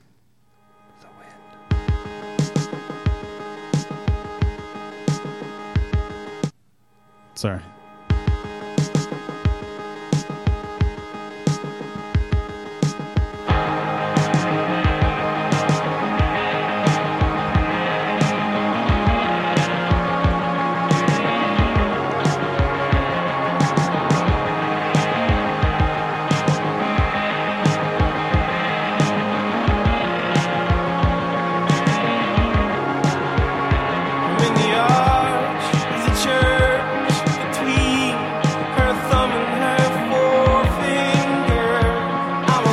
[1.01, 2.63] The wind.
[7.35, 7.59] Sorry.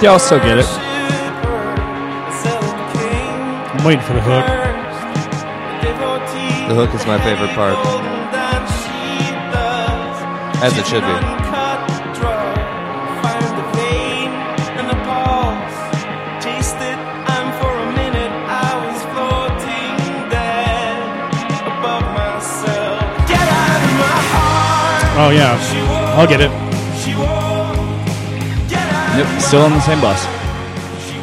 [0.01, 0.65] I'm Y'all still get it.
[3.69, 4.47] I'm waiting for the hook.
[6.71, 7.77] The hook is my favorite part,
[10.65, 11.13] as it should be.
[13.21, 14.33] Find the vein
[14.81, 15.77] and the pulse.
[16.43, 20.01] Taste it, and for a minute I was floating
[20.33, 20.97] there
[21.77, 23.05] above myself.
[23.29, 25.21] Get out of my heart.
[25.21, 25.61] Oh yeah,
[26.17, 26.70] I'll get it.
[29.21, 29.43] She won't Yep.
[29.43, 30.25] Still on the same bus.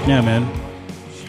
[0.07, 0.43] Yeah, man.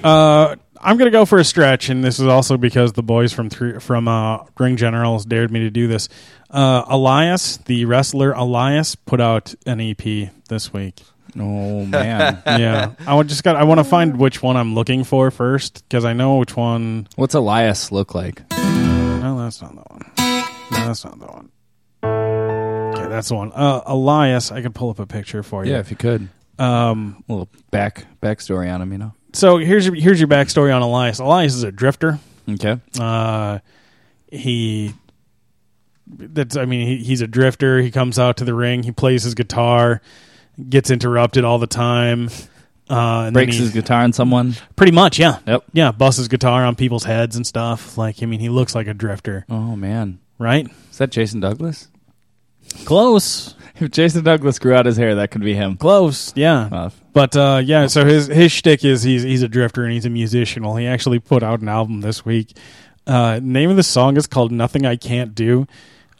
[0.04, 3.48] Uh, I'm gonna go for a stretch, and this is also because the boys from
[3.48, 6.10] three, from uh, Ring Generals dared me to do this.
[6.50, 11.00] Uh, Elias, the wrestler Elias, put out an EP this week.
[11.38, 12.42] Oh man.
[12.46, 13.56] yeah, I would just got.
[13.56, 17.08] I want to find which one I'm looking for first because I know which one.
[17.16, 18.42] What's Elias look like?
[18.50, 20.12] No, that's not the one.
[20.18, 21.50] No, that's not the one.
[22.02, 23.52] Okay, that's the one.
[23.52, 25.72] Uh, Elias, I could pull up a picture for you.
[25.72, 26.28] Yeah, if you could.
[26.58, 29.14] Um, a little back backstory on him, you know.
[29.32, 31.18] So here's your here's your backstory on Elias.
[31.18, 32.18] Elias is a drifter.
[32.48, 32.78] Okay.
[32.98, 33.58] Uh,
[34.32, 34.94] he
[36.06, 37.80] that's I mean he, he's a drifter.
[37.80, 38.82] He comes out to the ring.
[38.82, 40.00] He plays his guitar.
[40.68, 42.30] Gets interrupted all the time.
[42.90, 44.54] Uh, Breaks he- his guitar on someone.
[44.74, 45.38] Pretty much, yeah.
[45.46, 45.64] Yep.
[45.74, 47.98] Yeah, busts his guitar on people's heads and stuff.
[47.98, 50.18] Like I mean, he looks like a drifter, Oh man.
[50.38, 50.66] right?
[50.90, 51.88] Is that Jason Douglas?
[52.86, 53.54] Close.
[53.80, 55.76] If Jason Douglas grew out his hair, that could be him.
[55.76, 56.90] Close, yeah.
[57.12, 60.10] But uh, yeah, so his his shtick is he's he's a drifter and he's a
[60.10, 60.64] musician.
[60.64, 62.56] Well, he actually put out an album this week.
[63.06, 65.66] Uh, name of the song is called "Nothing I Can't Do."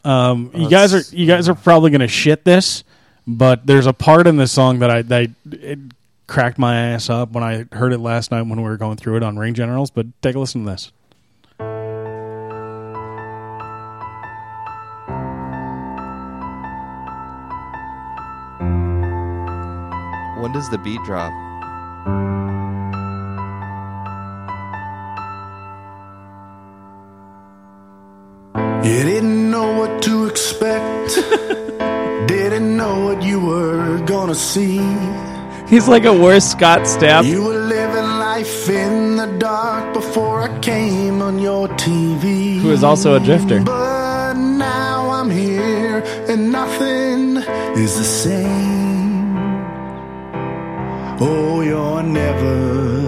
[0.03, 2.83] Um, you guys are you guys are probably gonna shit this,
[3.27, 5.79] but there's a part in the song that I that it
[6.27, 9.17] cracked my ass up when I heard it last night when we were going through
[9.17, 9.91] it on Ring Generals.
[9.91, 10.91] But take a listen to this.
[20.39, 21.33] When does the beat drop?
[28.85, 31.15] You didn't know what to expect.
[32.29, 34.79] didn't know what you were gonna see.
[35.67, 37.25] He's like a worse Scott Stapp.
[37.25, 42.59] You were living life in the dark before I came on your TV.
[42.59, 43.61] Who is also a drifter.
[43.61, 47.37] But now I'm here and nothing
[47.75, 48.68] is the same.
[51.21, 53.01] Oh, you're never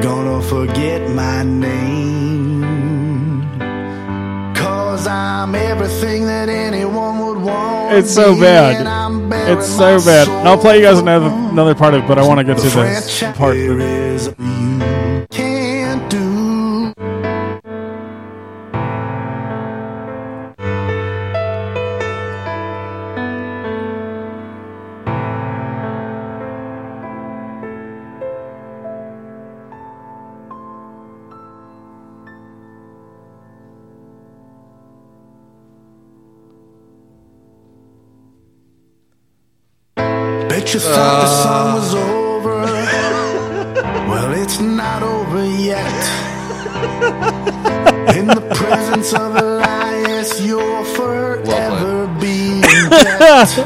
[0.00, 2.62] gonna forget my name.
[4.54, 7.94] Cause I'm everything that anyone would want.
[7.94, 8.80] It's so bad.
[9.46, 10.26] It's so bad.
[10.26, 12.56] And I'll play you guys another another part of it, but I want to get
[12.56, 13.56] to this part.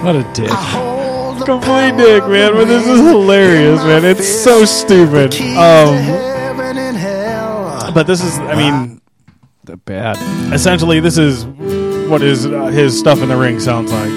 [0.05, 0.51] what a dick.
[0.51, 2.53] Hold the Complete dick, man.
[2.53, 4.05] But this is hilarious, man.
[4.05, 5.35] It's so stupid.
[5.35, 7.91] Um, heaven and hell.
[7.95, 9.01] but this is, I mean,
[9.65, 10.17] the bad.
[10.53, 11.45] Essentially, this is
[12.09, 14.11] what his uh, his stuff in the ring sounds like.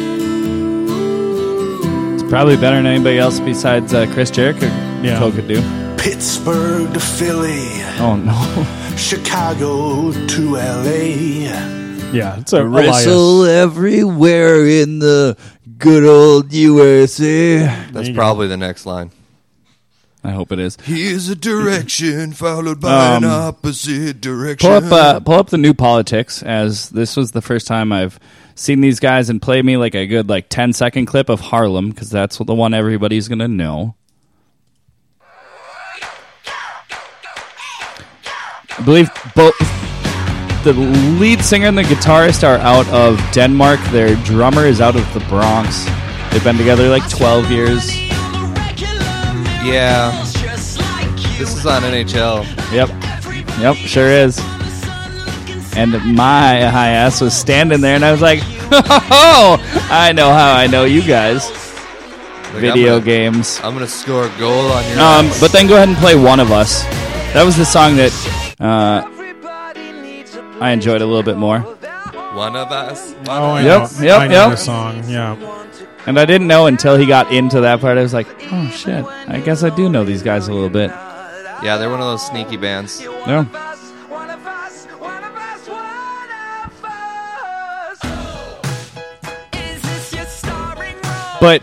[2.13, 4.65] It's probably better than anybody else besides uh, Chris Jericho
[5.01, 5.19] Yeah.
[5.31, 5.61] Could do.
[5.97, 7.67] Pittsburgh to Philly,
[7.99, 8.95] Oh no.
[8.97, 11.71] Chicago to LA.
[12.11, 15.35] Yeah, it's a Wrestle everywhere in the
[15.83, 17.57] good old USA.
[17.91, 19.11] That's probably the next line.
[20.23, 20.77] I hope it is.
[20.85, 24.69] Here's a direction followed by Um, an opposite direction.
[24.69, 26.41] Pull up, uh, pull up the new politics.
[26.41, 28.17] As this was the first time I've
[28.55, 31.89] seen these guys and play me like a good like 10 second clip of Harlem
[31.89, 33.95] because that's what the one everybody's gonna know.
[38.79, 39.55] I believe both
[40.63, 43.79] the lead singer and the guitarist are out of Denmark.
[43.91, 45.85] Their drummer is out of the Bronx.
[46.31, 47.95] They've been together like 12 years.
[49.63, 50.11] Yeah.
[51.37, 52.43] This is on NHL.
[52.73, 52.89] Yep.
[53.59, 54.39] Yep, sure is.
[55.75, 58.39] And my high ass was standing there, and I was like,
[58.71, 59.57] "Oh,
[59.89, 63.59] I know how I know you guys." Like, Video I'm gonna- games.
[63.63, 64.99] I'm gonna score a goal on your.
[64.99, 65.39] Um, ass.
[65.41, 66.83] but then go ahead and play "One of Us."
[67.33, 68.11] That was the song that
[68.59, 69.01] uh,
[70.63, 71.59] I enjoyed a little bit more.
[71.59, 73.11] one of us.
[73.25, 73.99] One Oh, I of Yep, us.
[73.99, 74.05] know.
[74.07, 74.49] yep, I know yep.
[74.51, 75.03] the song.
[75.07, 75.35] Yeah.
[76.07, 77.97] And I didn't know until he got into that part.
[77.97, 79.05] I was like, "Oh shit!
[79.27, 80.89] I guess I do know these guys a little bit."
[81.63, 83.01] Yeah, they're one of those sneaky bands.
[83.27, 83.45] Yeah.
[91.39, 91.61] But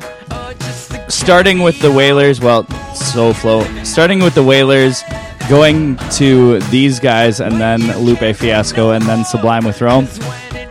[1.08, 3.62] starting with the Wailers, well, so flow.
[3.82, 5.02] Starting with the Wailers,
[5.50, 10.06] going to these guys, and then Lupe Fiasco, and then Sublime with Rome,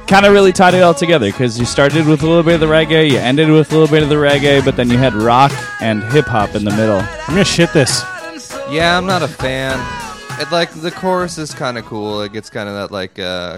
[0.08, 2.60] kind of really tied it all together because you started with a little bit of
[2.62, 5.14] the reggae, you ended with a little bit of the reggae, but then you had
[5.14, 5.52] rock
[5.82, 7.00] and hip hop in the middle.
[7.00, 8.02] I'm gonna shit this.
[8.70, 9.78] Yeah, I'm not a fan.
[10.40, 12.22] It like the chorus is kind of cool.
[12.22, 13.58] It gets kind of that like uh,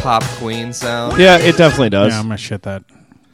[0.00, 1.18] pop queen sound.
[1.18, 2.12] Yeah, it definitely does.
[2.12, 2.84] Yeah, I'm gonna shit that.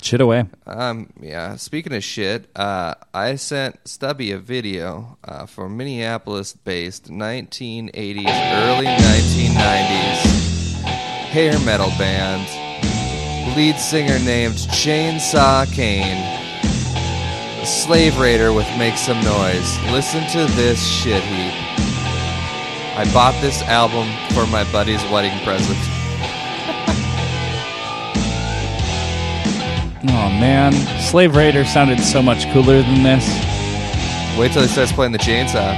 [0.07, 0.45] Shit away.
[0.67, 1.57] Um, yeah.
[1.57, 10.47] Speaking of shit, uh, I sent Stubby a video uh, for Minneapolis-based 1980s, early 1990s
[11.37, 12.47] hair metal band.
[13.57, 16.23] Lead singer named Chainsaw Kane.
[17.67, 19.77] Slave Raider with Make Some Noise.
[19.91, 21.53] Listen to this shit heap.
[22.97, 24.07] I bought this album
[24.37, 25.96] for my buddy's wedding present.
[30.09, 33.27] Oh man, Slave Raider sounded so much cooler than this.
[34.39, 35.75] Wait till he starts playing the chainsaw.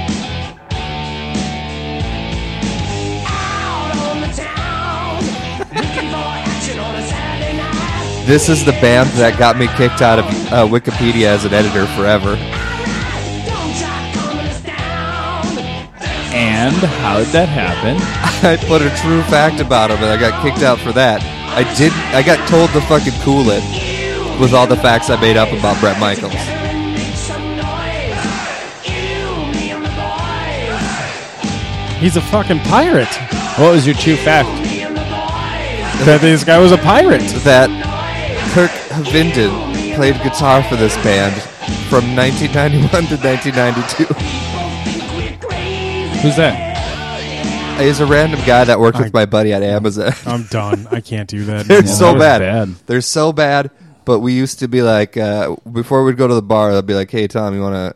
[8.27, 11.87] this is the band that got me kicked out of uh, Wikipedia as an editor
[11.95, 12.35] forever.
[16.31, 17.97] And how did that happen?
[18.47, 21.23] I put a true fact about them, and I got kicked out for that.
[21.55, 21.91] I did.
[22.13, 23.98] I got told to fucking cool it
[24.39, 26.33] with all the facts I made up about Bret Michaels.
[31.99, 33.13] He's a fucking pirate.
[33.59, 34.47] What was your true fact?
[36.05, 37.19] That this guy was a pirate.
[37.43, 37.69] That
[38.53, 38.71] Kirk
[39.11, 41.35] Vinden played guitar for this band
[41.89, 44.05] from 1991 to 1992.
[46.21, 47.79] Who's that?
[47.81, 50.13] He's a random guy that worked with my buddy at Amazon.
[50.25, 50.87] I'm done.
[50.91, 51.65] I can't do that.
[51.67, 51.95] They're anymore.
[51.95, 52.39] so bad.
[52.39, 52.69] bad.
[52.85, 53.71] They're so bad.
[54.05, 56.95] But we used to be like, uh, before we'd go to the bar, they'd be
[56.95, 57.95] like, "Hey Tom, you want to?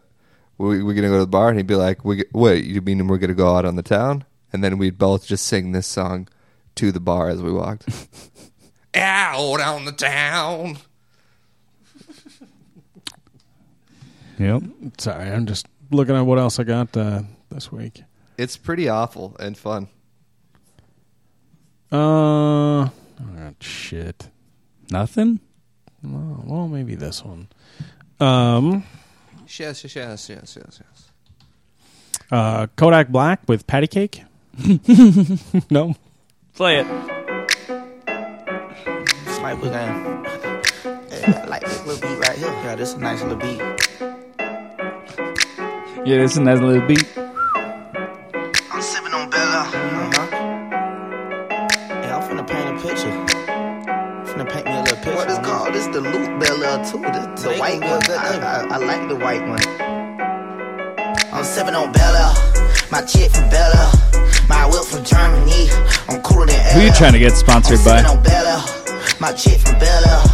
[0.57, 3.07] We we gonna go to the bar?" And he'd be like, "We wait, you mean
[3.07, 6.27] we're gonna go out on the town?" And then we'd both just sing this song
[6.75, 7.89] to the bar as we walked.
[8.95, 10.77] out on the town.
[14.39, 14.63] Yep.
[14.97, 18.03] Sorry, I'm just looking at what else I got uh, this week.
[18.37, 19.87] It's pretty awful and fun.
[21.91, 22.89] Uh, oh,
[23.59, 24.29] shit.
[24.89, 25.39] Nothing.
[26.05, 27.47] Oh, well, maybe this one.
[28.19, 28.83] Um,
[29.59, 31.09] Yes, yes, yes, yes, yes, yes.
[32.31, 34.23] uh, Kodak Black with Patty Cake.
[35.69, 35.95] no.
[36.55, 36.87] Play it.
[39.27, 40.25] Snipe again.
[41.11, 42.47] Yeah, I like this little beat right here.
[42.63, 43.59] Yeah, this is a nice little beat.
[46.05, 47.07] Yeah, this is a nice little beat.
[55.93, 56.97] The loop Bella too.
[56.97, 58.01] This the white one.
[58.09, 59.61] I, I, I like the white one.
[61.31, 62.33] I'm sipping on Bella.
[62.91, 63.93] My chick from Bella.
[64.49, 65.69] My whip from Germany.
[66.09, 66.95] I'm cooler than Who you Ella.
[66.97, 68.09] trying to get sponsored I'm by?
[68.09, 68.65] on Bella.
[69.21, 70.25] My chick from Bella.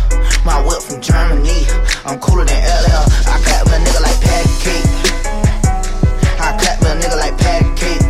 [0.45, 1.67] My whip from Germany.
[2.07, 3.03] I'm cooler than LL.
[3.27, 4.87] I clap with a nigga like patty cake.
[6.39, 8.03] I clap with a nigga like patty cake.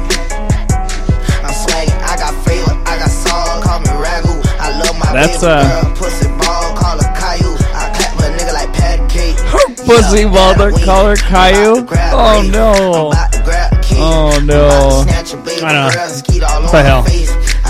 [1.41, 4.37] I'm swaggin', I got flavor, I got sauce, call me ragu.
[4.61, 6.28] I love my That's, baby uh, girl, pussy
[9.89, 11.87] Pussy Walter Collar Caillou.
[11.89, 13.11] Oh no.
[13.97, 15.03] Oh no.
[15.65, 15.89] I know.
[16.61, 17.01] What the hell?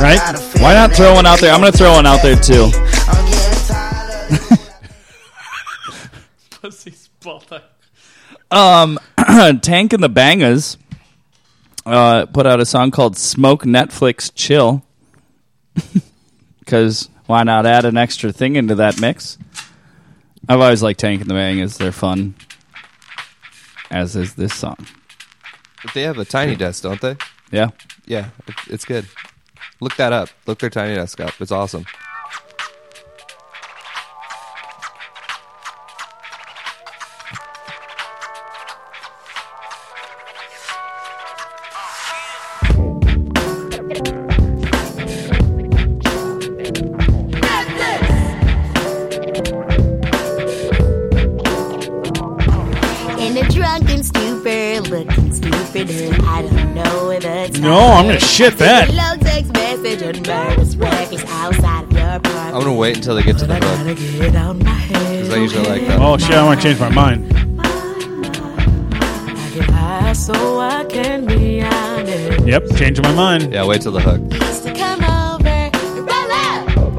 [0.01, 0.19] Right?
[0.61, 1.53] Why not throw one out there?
[1.53, 2.69] I'm gonna throw one out there too.
[6.61, 6.93] Pussy
[7.23, 7.61] Walter.
[8.51, 8.99] Um,
[9.61, 10.75] Tank and the Bangas
[11.85, 14.83] uh, put out a song called "Smoke Netflix Chill."
[16.59, 19.39] Because why not add an extra thing into that mix?
[20.48, 22.36] I've always liked Tank and the Bangas; they're fun.
[23.91, 24.78] As is this song.
[25.84, 27.18] But they have a tiny desk, don't they?
[27.52, 27.70] Yeah.
[28.06, 29.07] Yeah, it's, it's good.
[29.82, 30.30] Look that up.
[30.45, 31.40] Look their tiny desk up.
[31.40, 31.86] It's awesome.
[57.61, 58.90] No, I'm gonna shit that.
[58.90, 62.56] Low text message and murders reckless outside of your apartment.
[62.56, 63.98] I'm gonna wait until they get to the hook.
[63.98, 65.23] Get on my head.
[65.23, 65.99] Because I usually like that.
[65.99, 66.31] Oh shit!
[66.31, 67.27] I want to change my mind.
[70.15, 72.48] So I can be honest.
[72.48, 73.53] Yep, changing my mind.
[73.53, 74.22] Yeah, wait till the hook.
[74.34, 75.76] Used to come over and
[76.07, 76.94] roll.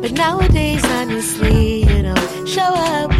[0.00, 3.12] But nowadays, honestly, you don't show up.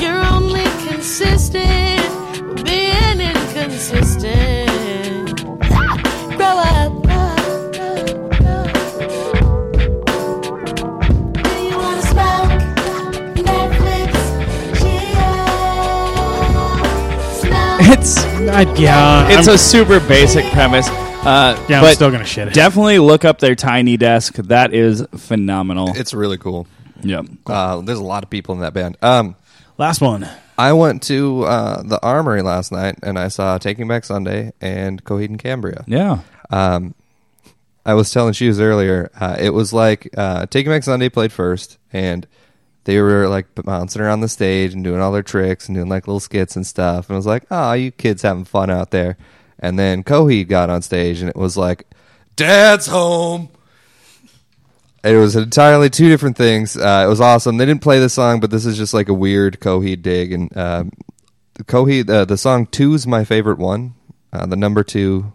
[0.00, 1.33] You're only consistent with
[3.68, 5.26] being.
[6.36, 6.92] Grow up.
[11.32, 12.50] Do you wanna smoke?
[13.40, 14.12] Netflix,
[14.78, 15.12] chill,
[17.92, 18.14] It's
[18.78, 20.86] yeah, it's I'm- a super basic premise.
[20.88, 22.54] Uh, Yeah, I'm but still gonna shit it.
[22.54, 24.34] Definitely look up their tiny desk.
[24.34, 25.92] That is phenomenal.
[25.96, 26.66] It's really cool.
[27.02, 27.26] Yep.
[27.46, 28.98] Uh, there's a lot of people in that band.
[29.00, 29.36] Um,
[29.78, 30.28] Last one.
[30.56, 35.02] I went to uh, the Armory last night and I saw Taking Back Sunday and
[35.04, 35.84] Coheed and Cambria.
[35.86, 36.20] Yeah.
[36.50, 36.94] Um,
[37.86, 41.78] I was telling Shoes earlier, uh, it was like uh, Taking Back Sunday played first,
[41.92, 42.26] and
[42.84, 46.06] they were like bouncing around the stage and doing all their tricks and doing like
[46.06, 47.08] little skits and stuff.
[47.08, 49.16] And I was like, oh, you kids having fun out there.
[49.58, 51.86] And then Coheed got on stage and it was like,
[52.36, 53.48] Dad's home.
[55.04, 56.76] It was entirely two different things.
[56.76, 57.58] Uh, it was awesome.
[57.58, 60.32] They didn't play the song, but this is just like a weird Coheed dig.
[60.32, 60.50] And
[61.54, 63.94] the Coheed, uh, the song two's my favorite one.
[64.32, 65.32] Uh, the number two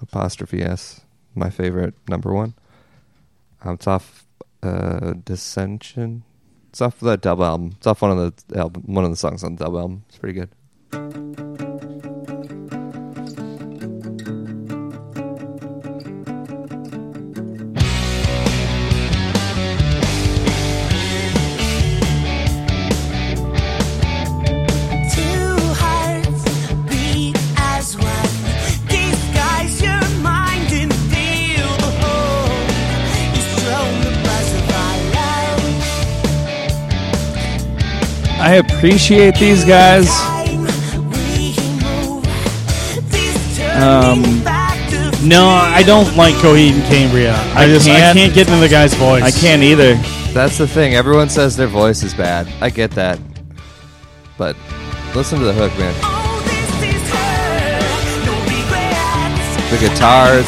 [0.00, 1.00] apostrophe s,
[1.34, 2.54] my favorite number one.
[3.62, 4.26] Um, it's off
[4.62, 6.22] uh, Descension.
[6.68, 7.72] It's off the double album.
[7.76, 10.04] It's off one of the album, one of the songs on the double album.
[10.08, 11.53] It's pretty good.
[38.44, 40.06] I appreciate these guys.
[43.80, 44.44] Um,
[45.26, 47.34] No, I don't like Coheed and Cambria.
[47.54, 49.22] I, just I can't get into the guy's voice.
[49.22, 49.94] I can't either.
[50.34, 50.94] That's the thing.
[50.94, 52.46] Everyone says their voice is bad.
[52.60, 53.18] I get that,
[54.36, 54.56] but
[55.14, 55.94] listen to the hook, man.
[59.70, 60.46] The guitars,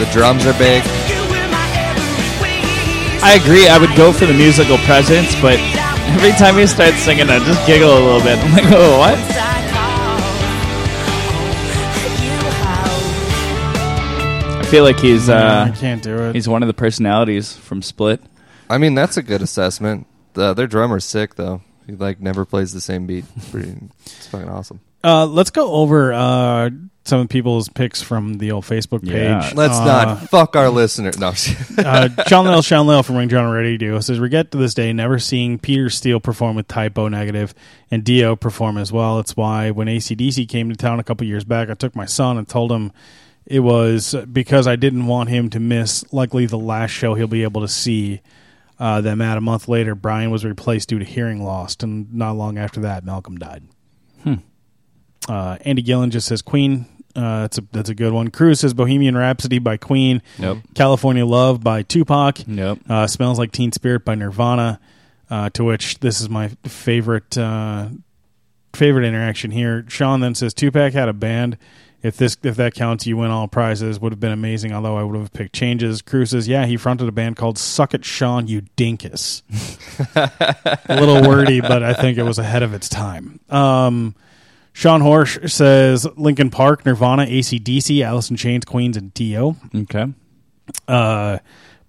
[0.00, 0.82] the drums are big.
[3.22, 3.68] I agree.
[3.68, 5.60] I would go for the musical presence, but
[6.14, 8.38] every time he starts singing, I just giggle a little bit.
[8.38, 9.18] I'm like, oh, what?
[14.58, 15.28] I feel like he's.
[15.28, 16.34] Uh, I can't do it.
[16.34, 18.22] He's one of the personalities from Split.
[18.70, 20.06] I mean, that's a good assessment.
[20.34, 21.60] The, their drummer's sick though.
[21.86, 23.24] He like never plays the same beat.
[23.36, 23.76] It's pretty.
[24.06, 24.80] It's fucking awesome.
[25.04, 26.70] Uh, let's go over uh,
[27.04, 29.54] some of people's picks from the old Facebook page.
[29.54, 31.10] Let's Uh, not fuck our listener.
[31.18, 31.32] No.
[31.78, 35.18] uh, Sean Lil, Sean Lil from Ring General Radio says, Regret to this day never
[35.18, 37.52] seeing Peter Steele perform with Type O Negative
[37.90, 39.18] and Dio perform as well.
[39.18, 42.38] It's why when ACDC came to town a couple years back, I took my son
[42.38, 42.92] and told him
[43.44, 47.42] it was because I didn't want him to miss likely the last show he'll be
[47.42, 48.20] able to see.
[48.78, 52.36] Uh, then, Matt, a month later, Brian was replaced due to hearing loss, and not
[52.36, 53.64] long after that, Malcolm died.
[54.22, 54.34] Hmm.
[55.28, 56.86] Uh, Andy Gillen just says Queen.
[57.14, 58.28] Uh, that's a that's a good one.
[58.30, 60.22] Cruz says Bohemian Rhapsody by Queen.
[60.38, 60.58] Yep.
[60.74, 62.38] California Love by Tupac.
[62.46, 62.78] Yep.
[62.88, 64.80] Uh, Smells Like Teen Spirit by Nirvana.
[65.30, 67.88] Uh, to which this is my favorite uh,
[68.74, 69.84] favorite interaction here.
[69.88, 71.56] Sean then says Tupac had a band.
[72.02, 74.00] If this if that counts, you win all prizes.
[74.00, 74.72] Would have been amazing.
[74.72, 76.02] Although I would have picked changes.
[76.02, 79.42] Cruz says, yeah, he fronted a band called Suck It, Sean, You Dinkus.
[80.88, 83.38] a little wordy, but I think it was ahead of its time.
[83.50, 84.16] Um,
[84.72, 89.56] Sean Horsch says Linkin Park, Nirvana, ACDC, Alice in Chains, Queens, and Dio.
[89.74, 90.06] Okay.
[90.88, 91.38] Uh,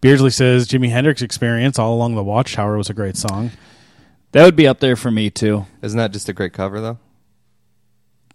[0.02, 3.52] Beardsley says Jimi Hendrix Experience, All Along the Watchtower was a great song.
[4.34, 5.66] That would be up there for me too.
[5.82, 6.98] Isn't that just a great cover though?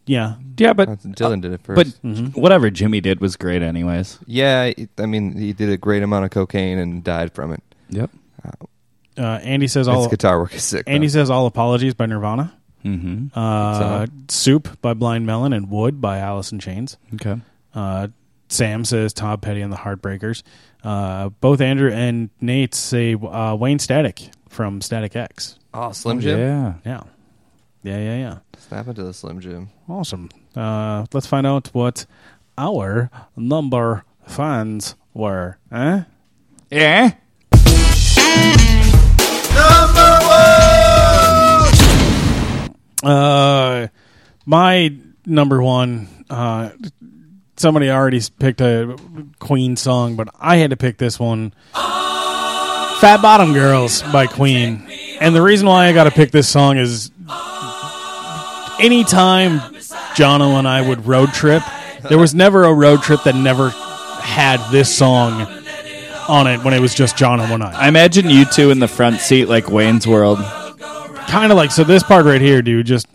[0.06, 0.36] Yeah.
[0.56, 2.02] Yeah, but Dylan did it But first.
[2.02, 2.40] Mm-hmm.
[2.40, 4.18] whatever Jimi did was great, anyways.
[4.26, 7.62] Yeah, I mean, he did a great amount of cocaine and died from it.
[7.90, 8.10] Yep.
[9.18, 11.12] Uh, Andy says His all guitar work is sick, Andy though.
[11.12, 12.54] says all apologies by Nirvana.
[12.84, 13.30] Mhm.
[13.34, 16.96] Uh, Soup by Blind Melon and Wood by Alice in Chains.
[17.14, 17.40] Okay.
[17.74, 18.08] Uh,
[18.48, 20.42] Sam says Tom Petty and the Heartbreakers.
[20.82, 25.58] Uh, both Andrew and Nate say uh, Wayne Static from Static X.
[25.74, 26.38] Oh, Slim Jim?
[26.38, 26.74] Yeah.
[26.84, 27.02] Yeah.
[27.82, 28.38] Yeah, yeah, yeah.
[28.58, 29.68] Snap into the Slim Jim.
[29.88, 30.28] Awesome.
[30.56, 32.06] Uh, let's find out what
[32.56, 35.58] our number fans were.
[35.70, 36.02] Eh?
[36.70, 37.12] Yeah.
[39.54, 40.17] Number one.
[43.02, 43.88] Uh,
[44.46, 44.96] my
[45.26, 46.08] number one.
[46.28, 46.70] Uh,
[47.56, 48.96] somebody already picked a
[49.38, 51.52] Queen song, but I had to pick this one.
[51.74, 54.88] Fat Bottom Girls by Queen.
[55.20, 57.10] And the reason why I got to pick this song is
[58.80, 59.60] anytime
[60.14, 61.62] Jono and I would road trip,
[62.08, 65.42] there was never a road trip that never had this song
[66.28, 67.84] on it when it was just Jono and I.
[67.84, 70.38] I imagine you two in the front seat like Wayne's World.
[71.28, 73.06] Kind of like so this part right here dude just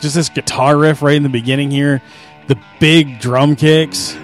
[0.00, 2.02] just this guitar riff right in the beginning here.
[2.46, 4.16] The big drum kicks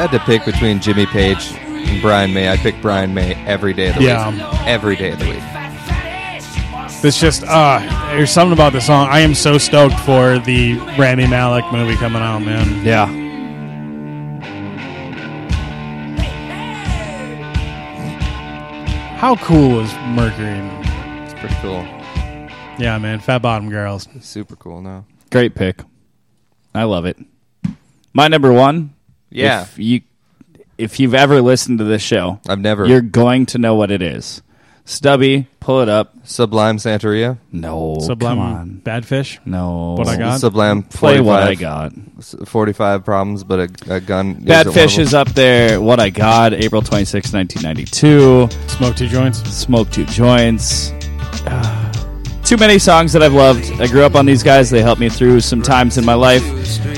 [0.00, 3.74] I had to pick between Jimmy Page and Brian May, I'd pick Brian May every
[3.74, 4.08] day of the week.
[4.08, 4.30] Yeah.
[4.30, 4.66] week.
[4.66, 5.42] Every day of the week.
[7.02, 7.80] this just uh
[8.14, 12.20] there's something about the song i am so stoked for the Rami Malek movie coming
[12.20, 13.06] out man yeah
[19.18, 20.58] how cool is mercury
[21.24, 21.82] It's pretty cool.
[22.78, 25.04] yeah man fat bottom girls Super cool now.
[25.30, 25.82] Great pick.
[26.74, 27.16] I love it.
[28.12, 28.94] My number one.
[29.30, 29.62] Yeah.
[29.62, 30.00] If you
[30.78, 32.86] if you've ever listened to this show, I've never.
[32.86, 34.42] You're going to know what it is.
[34.86, 36.14] Stubby, pull it up.
[36.24, 37.38] Sublime Santeria.
[37.52, 38.74] No, Sublime come on.
[38.78, 39.38] Bad Fish.
[39.44, 39.94] No.
[39.96, 40.40] What I got?
[40.40, 40.82] Sublime.
[40.82, 41.92] Play what I got.
[42.46, 44.34] Forty-five problems, but a, a gun.
[44.42, 45.80] Bad isn't Fish is up there.
[45.80, 48.48] What I got, April 26, 1992.
[48.68, 49.38] Smoke Two Joints.
[49.54, 50.92] Smoke Two Joints.
[51.46, 51.79] Ah.
[52.50, 53.80] Too many songs that I've loved.
[53.80, 54.70] I grew up on these guys.
[54.70, 56.42] They helped me through some times in my life.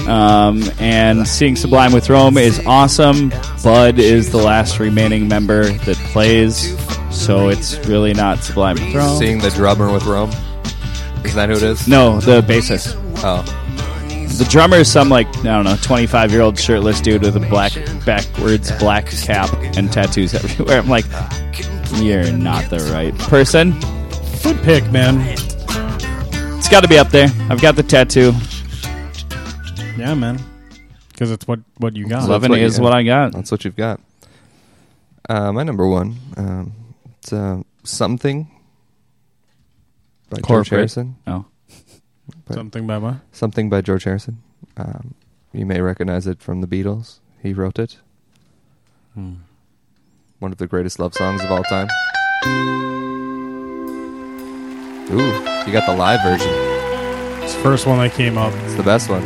[0.08, 3.30] Um, and seeing Sublime with Rome is awesome.
[3.62, 6.74] Bud is the last remaining member that plays,
[7.14, 9.18] so it's really not Sublime with Rome.
[9.18, 10.30] Seeing the drummer with Rome.
[11.22, 11.86] Is that who it is?
[11.86, 12.96] No, the bassist.
[13.18, 13.42] Oh.
[14.38, 17.36] The drummer is some like I don't know, twenty five year old shirtless dude with
[17.36, 17.74] a black
[18.06, 20.78] backwards black cap and tattoos everywhere.
[20.78, 21.04] I'm like,
[21.96, 23.78] you're not the right person.
[24.42, 25.16] Good pick, man.
[26.58, 27.28] It's got to be up there.
[27.48, 28.32] I've got the tattoo.
[29.96, 30.40] Yeah, man.
[31.10, 32.24] Because it's what what you got.
[32.24, 33.32] Eleven is what I got.
[33.32, 34.00] That's what you've got.
[35.28, 36.16] Uh, my number one.
[36.36, 36.72] Um,
[37.18, 38.50] it's uh, something
[40.30, 40.68] by George Corporate.
[40.70, 41.16] Harrison.
[41.26, 41.44] Oh.
[42.46, 43.16] By- Something by what?
[43.30, 44.42] Something by George Harrison.
[44.76, 45.14] Um,
[45.52, 47.18] you may recognize it from the Beatles.
[47.42, 47.98] He wrote it.
[49.14, 49.34] Hmm.
[50.38, 51.88] One of the greatest love songs of all time.
[55.10, 55.32] Ooh,
[55.66, 56.52] you got the live version.
[57.42, 58.54] It's the first one that came up.
[58.64, 59.22] It's the best one.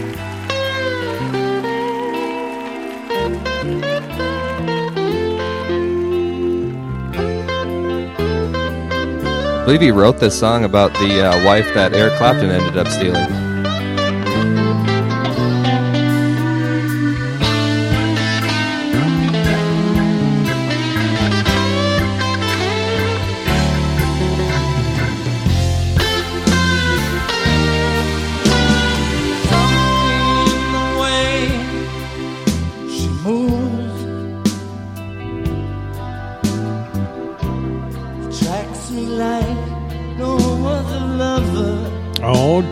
[9.48, 12.88] I believe he wrote this song about the uh, wife that Eric Clapton ended up
[12.88, 13.45] stealing.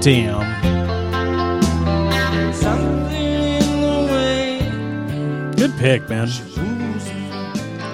[0.04, 0.62] Damn!
[2.52, 6.28] Something in the way Good pick, man.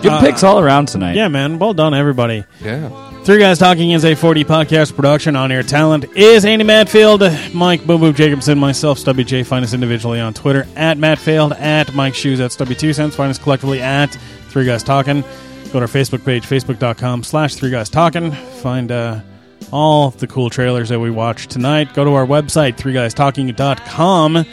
[0.02, 1.14] Good Uh, picks all around tonight.
[1.14, 1.58] Yeah, man.
[1.60, 2.44] Well done, everybody.
[2.60, 2.88] Yeah.
[3.22, 5.36] Three Guys Talking is a 4D podcast production.
[5.36, 9.42] On air talent is Andy Matfield, Mike Boom Boom Jacobson, myself, Stubby J.
[9.44, 13.14] Find us individually on Twitter at Matfield, at Mike Shoes, at Stubby Two Cents.
[13.14, 14.08] Find us collectively at
[14.48, 15.20] Three Guys Talking.
[15.72, 18.32] Go to our Facebook page, facebook.com slash Three Guys Talking.
[18.32, 19.20] Find uh,
[19.72, 21.94] all the cool trailers that we watched tonight.
[21.94, 24.44] Go to our website, threeguystalking.com.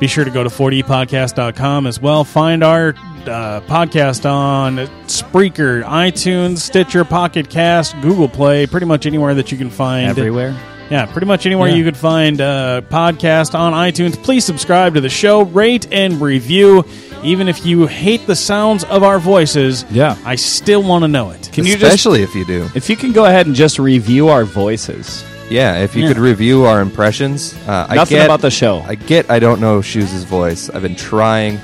[0.00, 2.24] Be sure to go to 4dpodcast.com as well.
[2.24, 9.34] Find our uh, podcast on Spreaker, iTunes, Stitcher, Pocket Cast, Google Play, pretty much anywhere
[9.34, 10.08] that you can find.
[10.08, 10.54] Everywhere?
[10.90, 11.76] Yeah, pretty much anywhere Yeah.
[11.76, 14.22] you could find a podcast on iTunes.
[14.22, 16.84] Please subscribe to the show, rate and review.
[17.24, 21.30] Even if you hate the sounds of our voices, yeah, I still want to know
[21.30, 21.48] it.
[21.52, 22.68] Can you just- Especially if you do.
[22.74, 25.24] If you can go ahead and just review our voices.
[25.50, 26.08] Yeah, if you Yeah.
[26.08, 27.54] could review our impressions.
[27.66, 28.82] Uh, I Nothing get, about the show.
[28.86, 30.70] I get I don't know Shoes' voice.
[30.70, 31.60] I've been trying.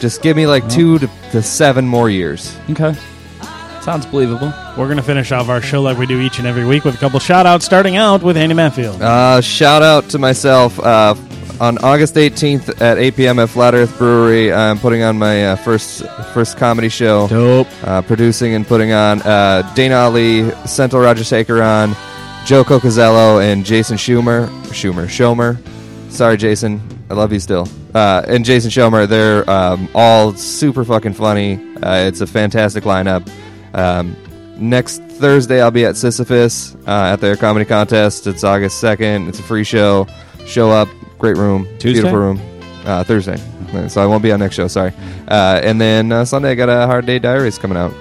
[0.00, 2.56] Just give me like two to, to seven more years.
[2.70, 2.94] Okay.
[3.82, 4.52] Sounds believable.
[4.78, 6.94] We're going to finish off our show like we do each and every week with
[6.94, 9.00] a couple shout outs, starting out with Andy Manfield.
[9.00, 10.80] Uh, shout out to myself.
[10.80, 11.14] Uh,
[11.60, 13.38] on August 18th at 8 p.m.
[13.38, 17.28] at Flat Earth Brewery, I'm putting on my uh, first first comedy show.
[17.28, 17.68] Dope.
[17.82, 21.94] Uh, producing and putting on uh, Dana Ali, Central Roger Sakeron,
[22.44, 24.48] Joe Cocazello, and Jason Schumer.
[24.68, 25.06] Schumer.
[25.06, 26.12] Schomer.
[26.12, 26.80] Sorry, Jason.
[27.10, 27.68] I love you still.
[27.94, 29.08] Uh, and Jason Schomer.
[29.08, 31.54] They're um, all super fucking funny.
[31.82, 33.28] Uh, it's a fantastic lineup.
[33.74, 34.16] Um,
[34.56, 38.26] next Thursday, I'll be at Sisyphus uh, at their comedy contest.
[38.26, 39.28] It's August 2nd.
[39.28, 40.06] It's a free show.
[40.46, 40.88] Show up.
[41.24, 41.64] Great room.
[41.78, 42.02] Tuesday?
[42.02, 42.40] Beautiful room.
[42.84, 43.38] Uh, Thursday.
[43.88, 44.68] So I won't be on next show.
[44.68, 44.92] Sorry.
[45.26, 47.94] Uh, and then uh, Sunday, I got a Hard Day Diaries coming out.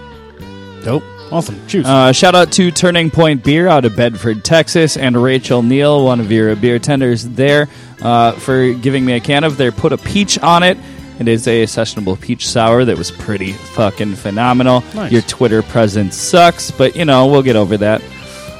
[0.83, 1.03] Dope.
[1.31, 1.65] Awesome.
[1.67, 1.85] Choose.
[1.85, 6.19] Uh, shout out to Turning Point Beer out of Bedford, Texas, and Rachel Neal, one
[6.19, 7.69] of your beer tenders there,
[8.01, 10.77] uh, for giving me a can of their Put a Peach on it.
[11.17, 14.83] It is a sessionable peach sour that was pretty fucking phenomenal.
[14.93, 15.13] Nice.
[15.13, 18.01] Your Twitter presence sucks, but you know, we'll get over that.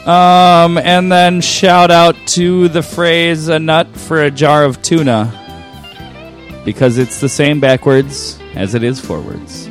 [0.06, 5.40] Um, and then shout out to the phrase a nut for a jar of tuna
[6.66, 9.70] because it's the same backwards as it is forwards.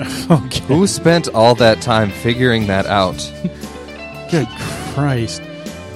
[0.30, 0.64] okay.
[0.66, 3.16] Who spent all that time figuring that out?
[4.30, 4.48] Good
[4.94, 5.42] Christ.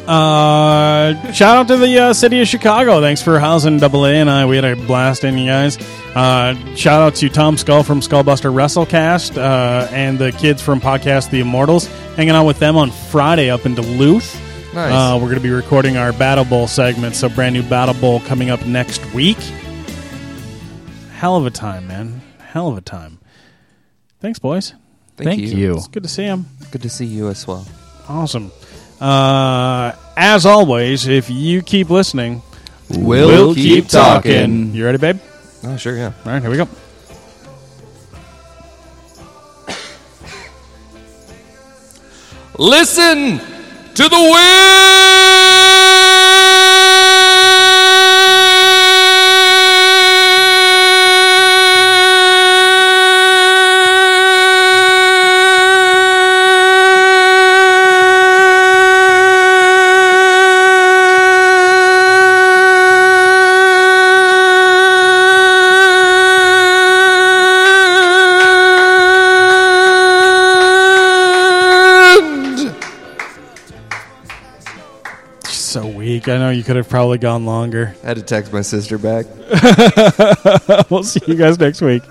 [0.06, 3.00] Uh, shout out to the uh, city of Chicago.
[3.00, 4.44] Thanks for housing Double A and I.
[4.44, 5.78] We had a blast in you guys.
[6.14, 11.30] Uh, shout out to Tom Skull from Skullbuster WrestleCast uh, and the kids from podcast
[11.30, 11.86] The Immortals.
[12.16, 14.40] Hanging out with them on Friday up in Duluth.
[14.72, 14.92] Nice.
[14.92, 18.20] Uh, we're going to be recording our Battle Bowl segment, so brand new Battle Bowl
[18.20, 19.38] coming up next week.
[21.12, 22.20] Hell of a time, man.
[22.38, 23.18] Hell of a time.
[24.20, 24.74] Thanks, boys.
[25.16, 25.74] Thank, Thank you.
[25.74, 26.46] It's good to see him.
[26.70, 27.66] Good to see you as well.
[28.08, 28.52] Awesome.
[29.00, 32.42] Uh, as always, if you keep listening,
[32.90, 34.74] We'll keep talking.
[34.74, 35.18] You ready, babe?
[35.66, 36.12] Oh, sure, yeah.
[36.26, 36.68] All right, here we go.
[42.58, 43.38] Listen
[43.94, 45.43] to the wind.
[76.24, 76.36] So weak.
[76.36, 77.94] I know you could have probably gone longer.
[78.02, 79.26] I had to text my sister back.
[80.90, 82.02] we'll see you guys next week.